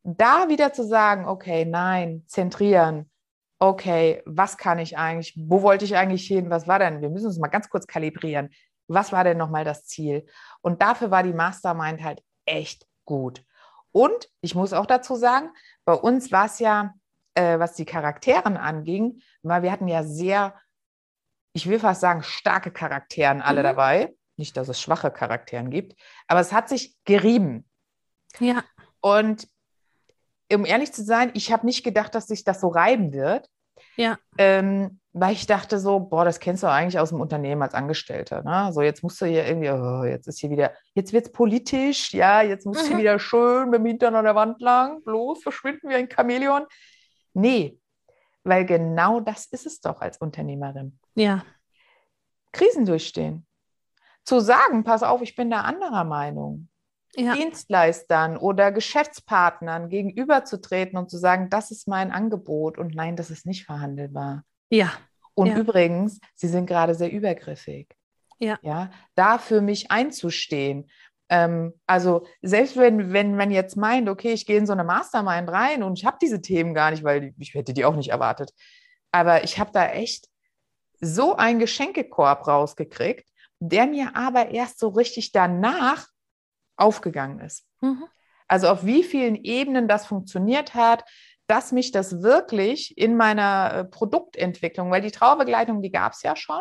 [0.04, 3.10] da wieder zu sagen, okay, nein, zentrieren,
[3.58, 7.26] okay, was kann ich eigentlich, wo wollte ich eigentlich hin, was war denn, wir müssen
[7.26, 8.50] uns mal ganz kurz kalibrieren,
[8.88, 10.26] was war denn nochmal das Ziel?
[10.60, 13.42] Und dafür war die Mastermind halt echt gut.
[13.90, 15.48] Und ich muss auch dazu sagen,
[15.86, 16.94] bei uns war es ja,
[17.34, 20.54] äh, was die Charakteren anging, weil wir hatten ja sehr,
[21.54, 23.64] ich will fast sagen, starke Charakteren alle mhm.
[23.64, 24.14] dabei.
[24.36, 25.98] Nicht, dass es schwache Charakteren gibt,
[26.28, 27.68] aber es hat sich gerieben.
[28.38, 28.62] Ja.
[29.00, 29.48] Und
[30.52, 33.48] um ehrlich zu sein, ich habe nicht gedacht, dass sich das so reiben wird.
[33.96, 34.18] Ja.
[34.36, 38.42] Ähm, weil ich dachte so, boah, das kennst du eigentlich aus dem Unternehmen als Angestellter.
[38.42, 38.72] Ne?
[38.72, 42.12] So, jetzt musst du hier irgendwie, oh, jetzt ist hier wieder, jetzt wird es politisch,
[42.14, 42.88] ja, jetzt musst du mhm.
[42.88, 46.66] hier wieder schön mit dem Hintern an der Wand lang, bloß verschwinden wie ein Chamäleon.
[47.34, 47.78] Nee,
[48.44, 50.98] weil genau das ist es doch als Unternehmerin.
[51.14, 51.44] Ja.
[52.52, 53.46] Krisen durchstehen.
[54.24, 56.68] Zu sagen, pass auf, ich bin da anderer Meinung.
[57.16, 57.34] Ja.
[57.34, 63.46] Dienstleistern oder Geschäftspartnern gegenüberzutreten und zu sagen, das ist mein Angebot und nein, das ist
[63.46, 64.44] nicht verhandelbar.
[64.70, 64.92] Ja.
[65.38, 65.58] Und ja.
[65.58, 67.94] übrigens, Sie sind gerade sehr übergriffig.
[68.38, 68.58] Ja.
[68.62, 68.90] ja.
[69.14, 70.88] Da für mich einzustehen
[71.28, 75.48] ähm, also selbst wenn, wenn man jetzt meint, okay, ich gehe in so eine Mastermind
[75.50, 78.52] rein und ich habe diese Themen gar nicht, weil ich hätte die auch nicht erwartet.
[79.12, 80.28] Aber ich habe da echt
[81.00, 83.28] so einen Geschenkekorb rausgekriegt,
[83.60, 86.06] der mir aber erst so richtig danach
[86.76, 87.64] aufgegangen ist.
[87.80, 88.04] Mhm.
[88.46, 91.04] Also auf wie vielen Ebenen das funktioniert hat,
[91.48, 96.36] dass mich das wirklich in meiner äh, Produktentwicklung, weil die Trauerbegleitung, die gab es ja
[96.36, 96.60] schon,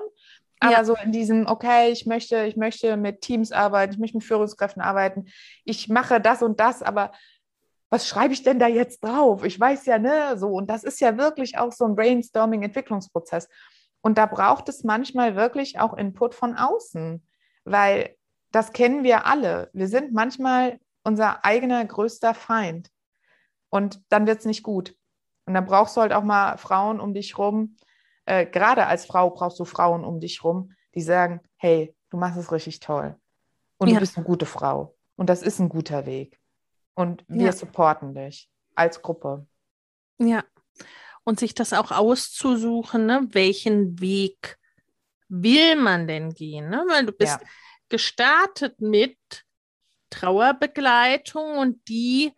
[0.60, 0.84] aber ja.
[0.84, 4.82] so in diesem, okay, ich möchte, ich möchte mit Teams arbeiten, ich möchte mit Führungskräften
[4.82, 5.26] arbeiten,
[5.66, 7.12] ich mache das und das, aber
[7.90, 9.44] was schreibe ich denn da jetzt drauf?
[9.44, 10.50] Ich weiß ja, ne, so.
[10.50, 13.48] Und das ist ja wirklich auch so ein Brainstorming-Entwicklungsprozess.
[14.02, 17.26] Und da braucht es manchmal wirklich auch Input von außen,
[17.64, 18.16] weil
[18.52, 19.70] das kennen wir alle.
[19.74, 22.90] Wir sind manchmal unser eigener größter Feind.
[23.70, 24.96] Und dann wird es nicht gut.
[25.46, 27.78] Und dann brauchst du halt auch mal Frauen um dich rum,
[28.28, 32.38] äh, gerade als Frau brauchst du Frauen um dich rum, die sagen, hey, du machst
[32.38, 33.16] es richtig toll.
[33.78, 33.96] Und ja.
[33.96, 34.96] du bist eine gute Frau.
[35.16, 36.38] Und das ist ein guter Weg.
[36.94, 37.52] Und wir ja.
[37.54, 39.48] supporten dich als Gruppe.
[40.20, 40.44] Ja.
[41.24, 43.28] Und sich das auch auszusuchen, ne?
[43.32, 44.58] welchen Weg
[45.30, 46.70] will man denn gehen?
[46.70, 46.84] Ne?
[46.90, 47.48] Weil du bist ja.
[47.88, 49.18] gestartet mit
[50.10, 52.34] Trauerbegleitung und die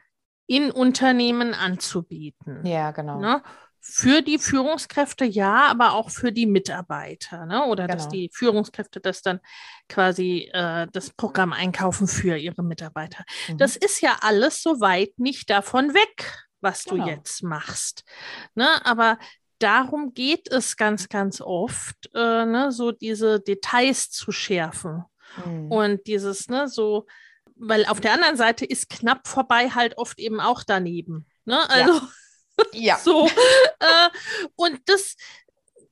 [0.49, 2.65] in Unternehmen anzubieten.
[2.65, 3.19] Ja, genau.
[3.19, 3.43] Ne?
[3.81, 7.65] für die Führungskräfte ja, aber auch für die Mitarbeiter, ne?
[7.65, 7.95] Oder genau.
[7.95, 9.39] dass die Führungskräfte das dann
[9.87, 13.23] quasi äh, das Programm einkaufen für ihre Mitarbeiter.
[13.47, 13.57] Mhm.
[13.57, 17.05] Das ist ja alles soweit nicht davon weg, was genau.
[17.05, 18.03] du jetzt machst.
[18.53, 18.67] Ne?
[18.85, 19.17] Aber
[19.59, 22.73] darum geht es ganz, ganz oft, äh, ne?
[22.73, 25.05] so diese Details zu schärfen.
[25.45, 25.71] Mhm.
[25.71, 27.05] Und dieses, ne, so,
[27.59, 31.27] weil auf der anderen Seite ist knapp vorbei halt oft eben auch daneben.
[31.45, 31.69] Ne?
[31.69, 32.09] Also ja.
[32.73, 32.97] Ja.
[32.97, 33.27] so.
[33.27, 34.09] Äh,
[34.55, 35.15] und das,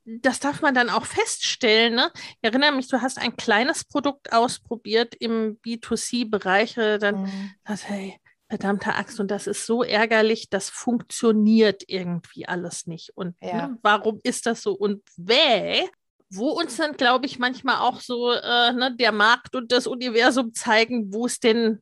[0.03, 1.95] das darf man dann auch feststellen.
[1.95, 2.11] Ne?
[2.13, 7.51] Ich erinnere mich, du hast ein kleines Produkt ausprobiert im B2C-Bereich, dann mhm.
[7.63, 13.11] hast, hey, verdammte Axt, und das ist so ärgerlich, das funktioniert irgendwie alles nicht.
[13.15, 13.67] Und ja.
[13.67, 14.73] ne, warum ist das so?
[14.73, 15.87] Und weh,
[16.29, 20.53] wo uns dann, glaube ich, manchmal auch so äh, ne, der Markt und das Universum
[20.53, 21.81] zeigen, wo es denn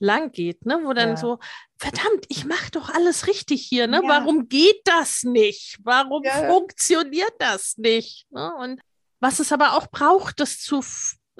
[0.00, 0.80] lang geht, ne?
[0.82, 1.16] Wo dann ja.
[1.16, 1.38] so,
[1.76, 4.00] verdammt, ich mache doch alles richtig hier, ne?
[4.02, 4.08] Ja.
[4.08, 5.78] Warum geht das nicht?
[5.82, 6.48] Warum ja.
[6.48, 8.26] funktioniert das nicht?
[8.30, 8.52] Ne?
[8.56, 8.80] Und
[9.20, 10.82] was es aber auch braucht, das zu,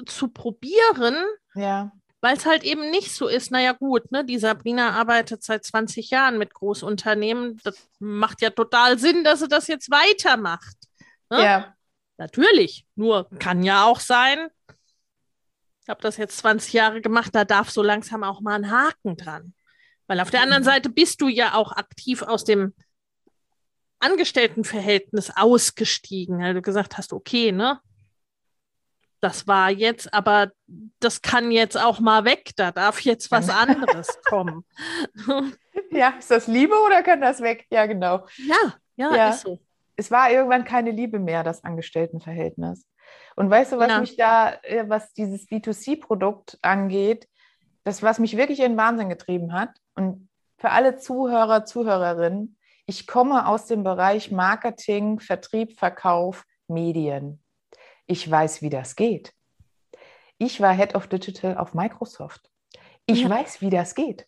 [0.07, 1.16] zu probieren,
[1.55, 1.90] ja.
[2.20, 6.11] weil es halt eben nicht so ist, naja gut, ne, die Sabrina arbeitet seit 20
[6.11, 10.76] Jahren mit Großunternehmen, das macht ja total Sinn, dass sie das jetzt weitermacht.
[11.30, 11.42] Ne?
[11.42, 11.74] Ja.
[12.21, 14.51] Natürlich, nur kann ja auch sein,
[15.89, 19.55] habe das jetzt 20 Jahre gemacht, da darf so langsam auch mal ein Haken dran.
[20.07, 22.75] Weil auf der anderen Seite bist du ja auch aktiv aus dem
[24.01, 27.81] Angestelltenverhältnis ausgestiegen, weil du gesagt hast, okay, ne?
[29.21, 30.53] Das war jetzt, aber
[30.99, 34.66] das kann jetzt auch mal weg, da darf jetzt was anderes kommen.
[35.91, 37.66] Ja, ist das Liebe oder kann das weg?
[37.71, 38.27] Ja, genau.
[38.37, 39.31] Ja, ja, ja.
[39.31, 39.59] ist so.
[40.01, 42.86] Es war irgendwann keine Liebe mehr, das Angestelltenverhältnis.
[43.36, 44.01] Und weißt du, was ja.
[44.01, 47.28] mich da, äh, was dieses B2C-Produkt angeht,
[47.84, 53.07] das, was mich wirklich in den Wahnsinn getrieben hat, und für alle Zuhörer, Zuhörerinnen, ich
[53.07, 57.42] komme aus dem Bereich Marketing, Vertrieb, Verkauf, Medien.
[58.07, 59.34] Ich weiß, wie das geht.
[60.38, 62.51] Ich war Head of Digital auf Microsoft.
[63.05, 63.28] Ich ja.
[63.28, 64.26] weiß, wie das geht.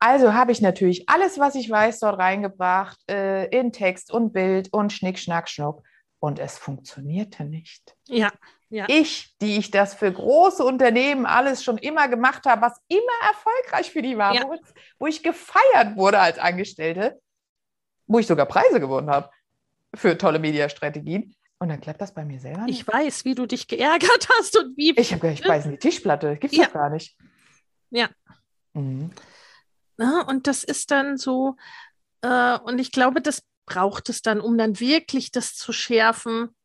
[0.00, 4.72] Also habe ich natürlich alles, was ich weiß, dort reingebracht, äh, in Text und Bild
[4.72, 5.82] und Schnick, Schnack, Schnuck.
[6.20, 7.96] Und es funktionierte nicht.
[8.06, 8.32] Ja,
[8.70, 8.86] ja.
[8.88, 13.90] Ich, die ich das für große Unternehmen alles schon immer gemacht habe, was immer erfolgreich
[13.90, 14.44] für die war, ja.
[14.98, 17.20] wo, ich gefeiert wurde als Angestellte,
[18.06, 19.30] wo ich sogar Preise gewonnen habe
[19.94, 21.34] für tolle Mediastrategien.
[21.60, 22.80] Und dann klappt das bei mir selber nicht.
[22.80, 24.96] Ich weiß, wie du dich geärgert hast und wie.
[24.96, 26.36] Ich habe gleich beißen die Tischplatte.
[26.36, 26.66] Gibt's ja.
[26.66, 27.16] doch gar nicht.
[27.90, 28.08] Ja.
[28.74, 29.10] Mhm.
[29.98, 31.56] Na, und das ist dann so,
[32.22, 36.56] äh, und ich glaube, das braucht es dann, um dann wirklich das zu schärfen.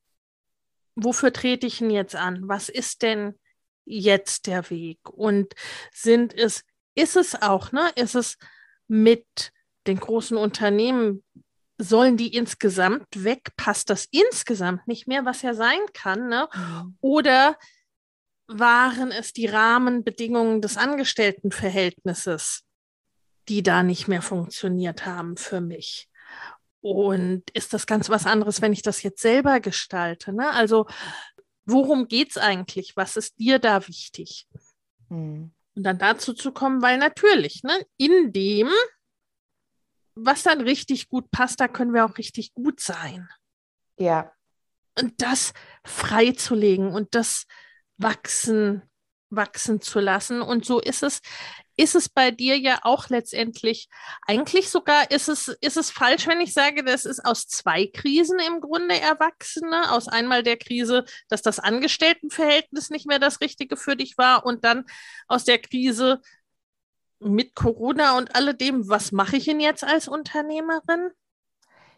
[0.95, 2.47] Wofür trete ich denn jetzt an?
[2.47, 3.37] Was ist denn
[3.85, 4.99] jetzt der Weg?
[5.09, 5.53] Und
[5.91, 6.63] sind es,
[6.95, 7.89] ist es auch, ne?
[7.95, 8.37] Ist es
[8.87, 9.51] mit
[9.87, 11.23] den großen Unternehmen
[11.77, 13.49] sollen die insgesamt weg?
[13.57, 16.29] Passt das insgesamt nicht mehr, was ja sein kann?
[16.29, 16.47] Ne?
[16.53, 16.97] Mhm.
[17.01, 17.57] Oder
[18.47, 22.63] waren es die Rahmenbedingungen des Angestelltenverhältnisses,
[23.49, 26.09] die da nicht mehr funktioniert haben für mich?
[26.81, 30.33] Und ist das ganz was anderes, wenn ich das jetzt selber gestalte?
[30.33, 30.49] Ne?
[30.49, 30.85] Also,
[31.65, 32.95] worum geht es eigentlich?
[32.95, 34.47] Was ist dir da wichtig?
[35.09, 35.53] Mhm.
[35.75, 38.69] Und dann dazu zu kommen, weil natürlich, ne, in dem
[40.15, 43.29] was dann richtig gut passt, da können wir auch richtig gut sein.
[43.97, 44.31] Ja.
[44.99, 47.45] Und das freizulegen und das
[47.97, 48.83] wachsen,
[49.29, 50.41] wachsen zu lassen.
[50.41, 51.21] Und so ist es,
[51.83, 53.89] ist es bei dir ja auch letztendlich,
[54.25, 58.39] eigentlich sogar ist es, ist es falsch, wenn ich sage, das ist aus zwei Krisen
[58.39, 59.91] im Grunde Erwachsene.
[59.91, 64.63] Aus einmal der Krise, dass das Angestelltenverhältnis nicht mehr das Richtige für dich war und
[64.63, 64.85] dann
[65.27, 66.21] aus der Krise,
[67.19, 71.11] mit Corona und alledem, was mache ich denn jetzt als Unternehmerin?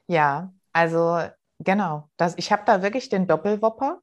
[0.05, 1.19] Ja, also
[1.59, 4.01] genau, das, ich habe da wirklich den Doppelwopper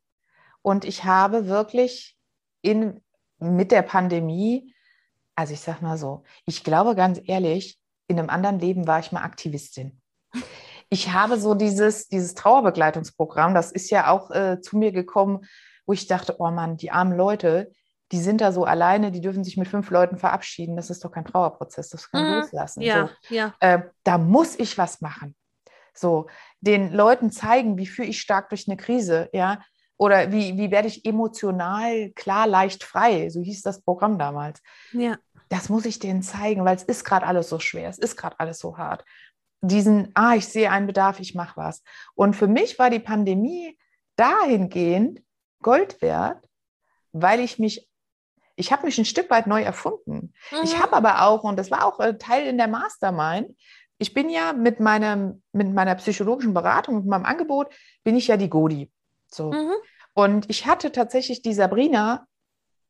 [0.62, 2.16] und ich habe wirklich
[2.60, 3.00] in,
[3.38, 4.71] mit der Pandemie,
[5.34, 7.78] also ich sage mal so, ich glaube ganz ehrlich,
[8.08, 10.00] in einem anderen Leben war ich mal Aktivistin.
[10.90, 15.46] Ich habe so dieses, dieses Trauerbegleitungsprogramm, das ist ja auch äh, zu mir gekommen,
[15.86, 17.72] wo ich dachte, oh Mann, die armen Leute,
[18.12, 20.76] die sind da so alleine, die dürfen sich mit fünf Leuten verabschieden.
[20.76, 22.40] Das ist doch kein Trauerprozess, das kann mhm.
[22.40, 22.82] loslassen.
[22.82, 23.34] Ja, so.
[23.34, 23.54] ja.
[23.60, 25.34] Äh, da muss ich was machen.
[25.94, 26.26] So,
[26.60, 29.60] den Leuten zeigen, wie führe ich stark durch eine Krise, ja,
[30.03, 34.61] oder wie, wie werde ich emotional klar, leicht frei, so hieß das Programm damals.
[34.92, 35.16] Ja.
[35.48, 38.40] Das muss ich denen zeigen, weil es ist gerade alles so schwer, es ist gerade
[38.40, 39.05] alles so hart.
[39.61, 41.84] Diesen, ah, ich sehe einen Bedarf, ich mache was.
[42.16, 43.78] Und für mich war die Pandemie
[44.16, 45.22] dahingehend
[45.62, 46.42] Gold wert,
[47.12, 47.88] weil ich mich
[48.57, 50.34] ich habe mich ein Stück weit neu erfunden.
[50.50, 50.59] Mhm.
[50.64, 53.57] Ich habe aber auch, und das war auch äh, Teil in der Mastermind,
[53.98, 57.72] ich bin ja mit, meinem, mit meiner psychologischen Beratung, mit meinem Angebot,
[58.03, 58.90] bin ich ja die Godi.
[59.28, 59.53] So.
[59.53, 59.72] Mhm.
[60.14, 62.26] Und ich hatte tatsächlich die Sabrina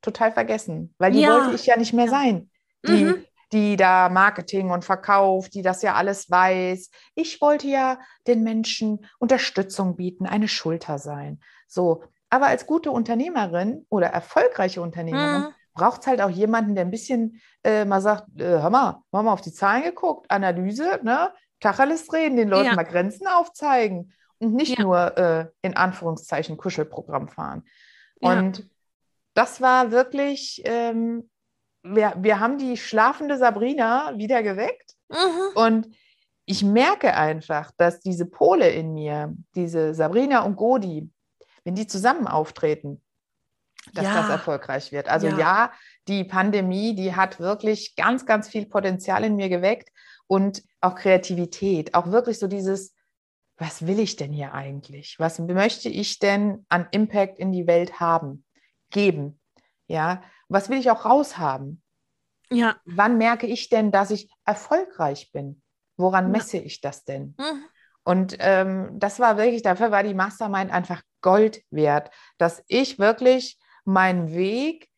[0.01, 1.31] total vergessen, weil die ja.
[1.31, 2.51] wollte ich ja nicht mehr sein.
[2.85, 3.25] Die, mhm.
[3.53, 6.91] die da Marketing und Verkauf, die das ja alles weiß.
[7.15, 11.41] Ich wollte ja den Menschen Unterstützung bieten, eine Schulter sein.
[11.69, 15.55] So, aber als gute Unternehmerin oder erfolgreiche Unternehmerin mhm.
[15.75, 19.05] braucht es halt auch jemanden, der ein bisschen äh, mal sagt, äh, hör mal, haben
[19.13, 21.33] wir mal auf die Zahlen geguckt, Analyse, ne?
[21.61, 22.75] Tacheles reden, den Leuten ja.
[22.75, 24.13] mal Grenzen aufzeigen
[24.51, 24.85] nicht ja.
[24.85, 27.65] nur äh, in Anführungszeichen Kuschelprogramm fahren.
[28.21, 28.65] Und ja.
[29.35, 31.31] das war wirklich, ähm,
[31.83, 35.57] wir, wir haben die schlafende Sabrina wieder geweckt mhm.
[35.57, 35.89] und
[36.45, 41.09] ich merke einfach, dass diese Pole in mir, diese Sabrina und Godi,
[41.65, 43.01] wenn die zusammen auftreten,
[43.95, 44.15] dass ja.
[44.15, 45.09] das erfolgreich wird.
[45.09, 45.39] Also ja.
[45.39, 45.73] ja,
[46.09, 49.91] die Pandemie, die hat wirklich ganz, ganz viel Potenzial in mir geweckt
[50.27, 52.95] und auch Kreativität, auch wirklich so dieses,
[53.63, 55.17] was will ich denn hier eigentlich?
[55.21, 58.45] Was möchte ich denn an Impact in die Welt haben,
[58.91, 59.41] geben?
[59.87, 61.81] Ja, was will ich auch raushaben?
[62.51, 62.77] Ja.
[62.85, 65.63] Wann merke ich denn, dass ich erfolgreich bin?
[65.97, 67.37] Woran messe ich das denn?
[67.39, 67.65] Mhm.
[68.05, 73.61] Und ähm, das war wirklich, dafür war die Mastermind einfach Gold wert, dass ich wirklich
[73.85, 74.89] meinen Weg,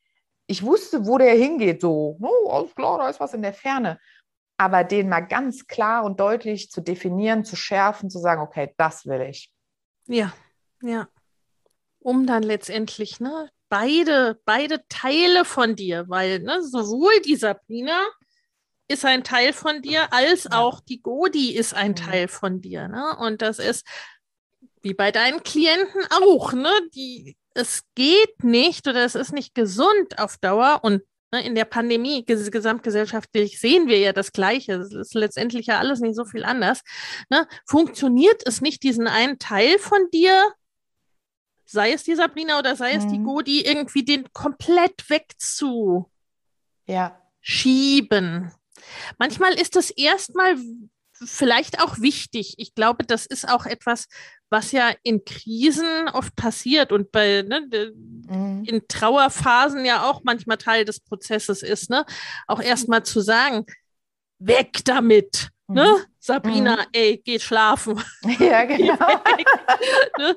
[0.47, 3.99] ich wusste, wo der hingeht, so, oh, alles klar, da ist was in der Ferne.
[4.57, 9.07] Aber den mal ganz klar und deutlich zu definieren, zu schärfen, zu sagen, okay, das
[9.07, 9.51] will ich.
[10.07, 10.33] Ja,
[10.83, 11.09] ja.
[11.99, 18.05] Um dann letztendlich, ne, beide, beide Teile von dir, weil ne, sowohl die Sabrina
[18.87, 21.97] ist ein Teil von dir, als auch die Godi ist ein mhm.
[21.97, 22.89] Teil von dir.
[22.89, 23.17] Ne?
[23.19, 23.87] Und das ist
[24.83, 26.71] wie bei deinen Klienten auch, ne?
[26.95, 31.03] Die, es geht nicht oder es ist nicht gesund auf Dauer und
[31.41, 34.75] in der Pandemie ges gesamtgesellschaftlich sehen wir ja das Gleiche.
[34.75, 36.83] Es ist letztendlich ja alles nicht so viel anders.
[37.31, 37.47] Ne?
[37.67, 40.53] Funktioniert es nicht, diesen einen Teil von dir,
[41.65, 43.25] sei es die Sabrina oder sei es die mhm.
[43.25, 46.09] Godi, irgendwie den komplett wegzuschieben?
[46.87, 47.21] Ja.
[49.19, 50.57] Manchmal ist es erstmal
[51.25, 52.55] vielleicht auch wichtig.
[52.59, 54.07] Ich glaube, das ist auch etwas,
[54.55, 57.93] was ja in Krisen oft passiert und bei ne,
[58.29, 58.63] mhm.
[58.65, 62.07] in Trauerphasen ja auch manchmal Teil des Prozesses ist, ne?
[62.47, 63.67] Auch erstmal zu sagen,
[64.39, 65.49] weg damit.
[65.67, 65.83] Ne?
[65.83, 65.89] Mhm.
[65.89, 66.07] Ne?
[66.21, 66.89] Sabrina, mhm.
[66.93, 68.01] ey, geh schlafen.
[68.39, 68.95] Ja, genau.
[70.19, 70.37] ne?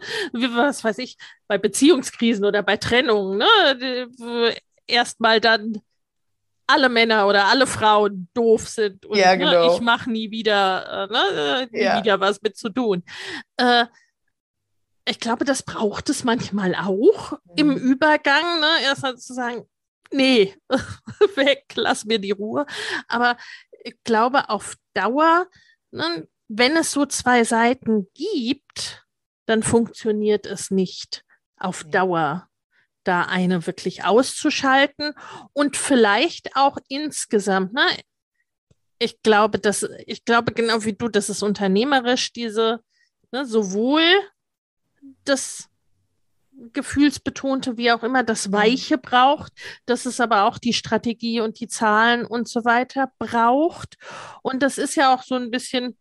[0.55, 1.15] Was weiß ich,
[1.47, 4.09] bei Beziehungskrisen oder bei Trennungen, ne?
[4.87, 5.79] Erstmal dann
[6.65, 9.67] alle Männer oder alle Frauen doof sind und ja, ne, genau.
[9.67, 11.99] ne, ich mache nie wieder, äh, ne, nie ja.
[11.99, 13.03] wieder was mit zu tun.
[13.57, 13.85] Äh,
[15.07, 17.39] ich glaube, das braucht es manchmal auch mhm.
[17.55, 18.83] im Übergang, ne?
[18.83, 19.67] erst mal zu sagen,
[20.11, 20.55] nee,
[21.35, 22.65] weg, lass mir die Ruhe.
[23.07, 23.37] Aber
[23.83, 25.47] ich glaube, auf Dauer,
[25.91, 29.05] ne, wenn es so zwei Seiten gibt,
[29.45, 31.23] dann funktioniert es nicht
[31.57, 32.49] auf Dauer
[33.03, 35.13] da eine wirklich auszuschalten
[35.53, 37.85] und vielleicht auch insgesamt, ne?
[38.99, 42.81] Ich glaube, dass, ich glaube genau wie du, dass es unternehmerisch diese,
[43.31, 44.03] ne, sowohl
[45.25, 45.69] das
[46.73, 48.53] gefühlsbetonte, wie auch immer, das mhm.
[48.53, 49.53] Weiche braucht,
[49.85, 53.97] dass es aber auch die Strategie und die Zahlen und so weiter braucht.
[54.41, 55.95] Und das ist ja auch so ein bisschen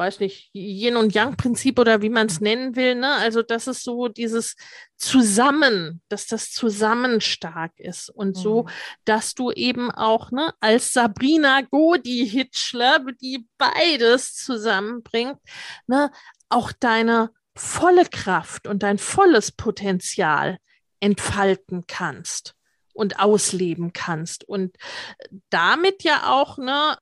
[0.00, 2.94] weiß nicht, Yin- und Yang-Prinzip oder wie man es nennen will.
[2.94, 3.12] Ne?
[3.12, 4.56] Also, das ist so dieses
[4.96, 8.40] Zusammen, dass das zusammen stark ist und mhm.
[8.40, 8.66] so,
[9.04, 15.38] dass du eben auch ne, als Sabrina Godi Hitchler, die beides zusammenbringt,
[15.86, 16.10] ne,
[16.48, 20.58] auch deine volle Kraft und dein volles Potenzial
[21.00, 22.54] entfalten kannst
[22.92, 24.76] und ausleben kannst und
[25.48, 26.98] damit ja auch ne,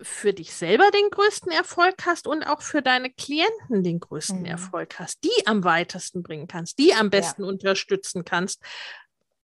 [0.00, 4.46] für dich selber den größten Erfolg hast und auch für deine Klienten den größten mhm.
[4.46, 7.48] Erfolg hast, die am weitesten bringen kannst, die am besten ja.
[7.48, 8.62] unterstützen kannst,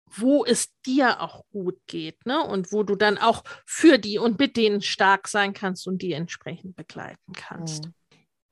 [0.09, 2.41] wo es dir auch gut geht, ne?
[2.41, 6.13] Und wo du dann auch für die und mit denen stark sein kannst und die
[6.13, 7.85] entsprechend begleiten kannst.
[7.85, 7.93] Mhm.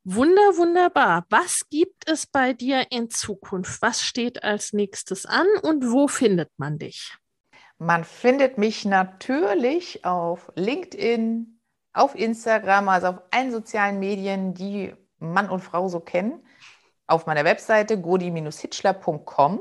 [0.08, 1.26] Wunder, wunderbar.
[1.32, 3.82] Was gibt es bei dir in Zukunft?
[3.82, 7.18] Was steht als nächstes an und wo findet man dich?
[7.80, 11.60] Man findet mich natürlich auf LinkedIn,
[11.94, 16.46] auf Instagram, also auf allen sozialen Medien, die Mann und Frau so kennen.
[17.08, 19.60] Auf meiner Webseite godi-hitchler.com.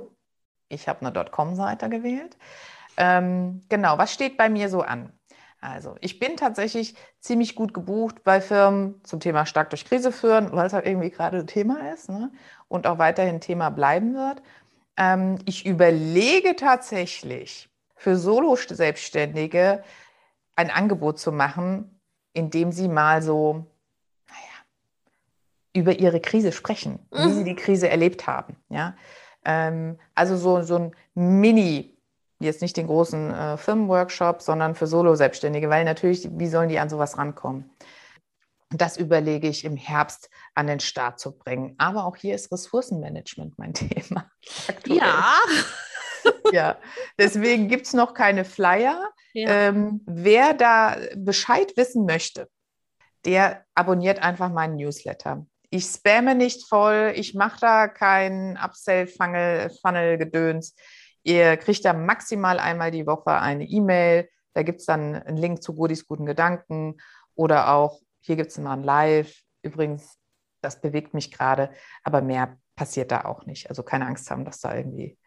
[0.69, 2.37] Ich habe eine .com-Seite gewählt.
[2.99, 5.11] Ähm, genau, was steht bei mir so an?
[5.65, 10.53] Also, ich bin tatsächlich ziemlich gut gebucht bei Firmen zum Thema stark durch Krise führen,
[10.53, 12.31] weil es halt irgendwie gerade Thema ist ne?
[12.69, 14.43] und auch weiterhin Thema bleiben wird.
[14.99, 19.83] Ähm, ich überlege tatsächlich für Solo-Selbstständige
[20.55, 21.99] ein Angebot zu machen,
[22.35, 23.67] indem sie mal so,
[24.29, 24.65] naja,
[25.73, 27.25] über ihre Krise sprechen, mhm.
[27.25, 28.57] wie sie die Krise erlebt haben.
[28.69, 28.97] Ja?
[29.47, 31.94] Ähm, also so, so ein Mini,
[32.45, 36.89] jetzt nicht den großen äh, Firmenworkshop, sondern für Solo-Selbstständige, weil natürlich, wie sollen die an
[36.89, 37.71] sowas rankommen?
[38.71, 41.75] Das überlege ich im Herbst an den Start zu bringen.
[41.79, 44.31] Aber auch hier ist Ressourcenmanagement mein Thema.
[44.69, 44.99] Aktuell.
[44.99, 45.35] Ja.
[46.53, 46.77] ja,
[47.19, 49.11] deswegen gibt es noch keine Flyer.
[49.33, 49.51] Ja.
[49.51, 52.49] Ähm, wer da Bescheid wissen möchte,
[53.25, 55.45] der abonniert einfach meinen Newsletter.
[55.71, 60.77] Ich spamme nicht voll, ich mache da kein Upsell-Funnel-Gedöns.
[61.25, 64.29] Ihr kriegt da maximal einmal die Woche eine E-Mail.
[64.53, 66.99] Da gibt es dann einen Link zu Godis guten Gedanken
[67.35, 69.43] oder auch, hier gibt es mal ein Live.
[69.63, 70.19] Übrigens,
[70.61, 71.71] das bewegt mich gerade,
[72.03, 73.69] aber mehr passiert da auch nicht.
[73.69, 75.19] Also keine Angst haben, dass da irgendwie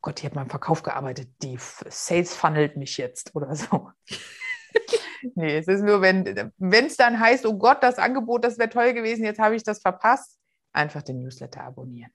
[0.00, 3.90] Gott, ich habe mal im Verkauf gearbeitet, die Sales funnelt mich jetzt oder so.
[5.34, 8.94] nee, es ist nur, wenn es dann heißt, oh Gott, das Angebot, das wäre toll
[8.94, 10.38] gewesen, jetzt habe ich das verpasst,
[10.72, 12.12] einfach den Newsletter abonnieren.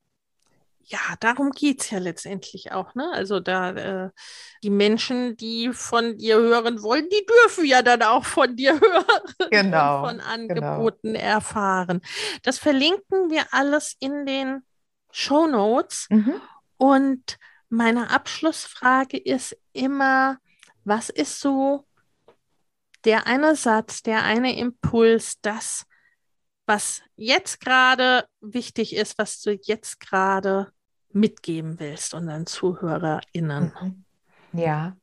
[0.86, 2.94] Ja, darum geht es ja letztendlich auch.
[2.94, 3.10] Ne?
[3.14, 4.10] Also da äh,
[4.64, 9.50] die Menschen, die von dir hören wollen, die dürfen ja dann auch von dir hören
[9.50, 10.30] genau, von genau.
[10.30, 11.20] Angeboten genau.
[11.20, 12.02] erfahren.
[12.44, 14.64] Das verlinken wir alles in den
[15.12, 16.08] Show Notes.
[16.10, 16.42] Mhm.
[16.78, 17.38] Und
[17.70, 20.38] meine Abschlussfrage ist immer,
[20.84, 21.86] was ist so
[23.06, 25.86] der eine Satz, der eine Impuls, das,
[26.66, 30.72] was jetzt gerade wichtig ist, was du jetzt gerade
[31.12, 33.74] mitgeben willst unseren ZuhörerInnen?
[33.82, 34.60] Mhm.
[34.60, 34.96] Ja,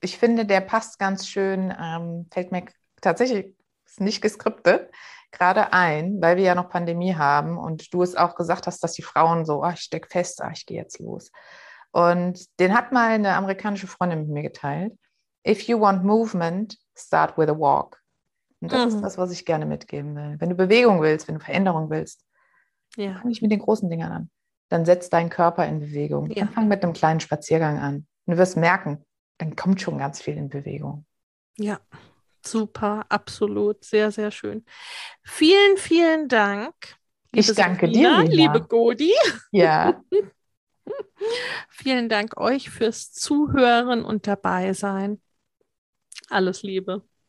[0.00, 2.64] ich finde, der passt ganz schön, ähm, fällt mir
[3.00, 3.54] tatsächlich
[3.98, 4.90] nicht geskriptet,
[5.30, 8.92] gerade ein, weil wir ja noch Pandemie haben und du es auch gesagt hast, dass
[8.92, 11.30] die Frauen so, ach, ich stecke fest, ach, ich gehe jetzt los.
[11.92, 14.92] Und den hat mal eine amerikanische Freundin mit mir geteilt.
[15.46, 18.01] If you want movement, start with a walk.
[18.62, 18.96] Und das mhm.
[18.96, 20.36] ist das, was ich gerne mitgeben will.
[20.38, 22.24] Wenn du Bewegung willst, wenn du Veränderung willst,
[22.96, 23.14] ja.
[23.14, 24.30] fang nicht mit den großen Dingern an.
[24.68, 26.30] Dann setz deinen Körper in Bewegung.
[26.30, 26.44] Ja.
[26.44, 28.06] Dann fang mit einem kleinen Spaziergang an.
[28.24, 29.04] Und du wirst merken,
[29.38, 31.04] dann kommt schon ganz viel in Bewegung.
[31.58, 31.80] Ja,
[32.46, 34.64] super, absolut, sehr, sehr schön.
[35.24, 36.74] Vielen, vielen Dank.
[37.32, 39.12] Ich danke Sabrina, dir, liebe Godi.
[39.50, 40.00] Ja.
[41.68, 45.20] vielen Dank euch fürs Zuhören und dabei sein.
[46.28, 47.02] Alles Liebe.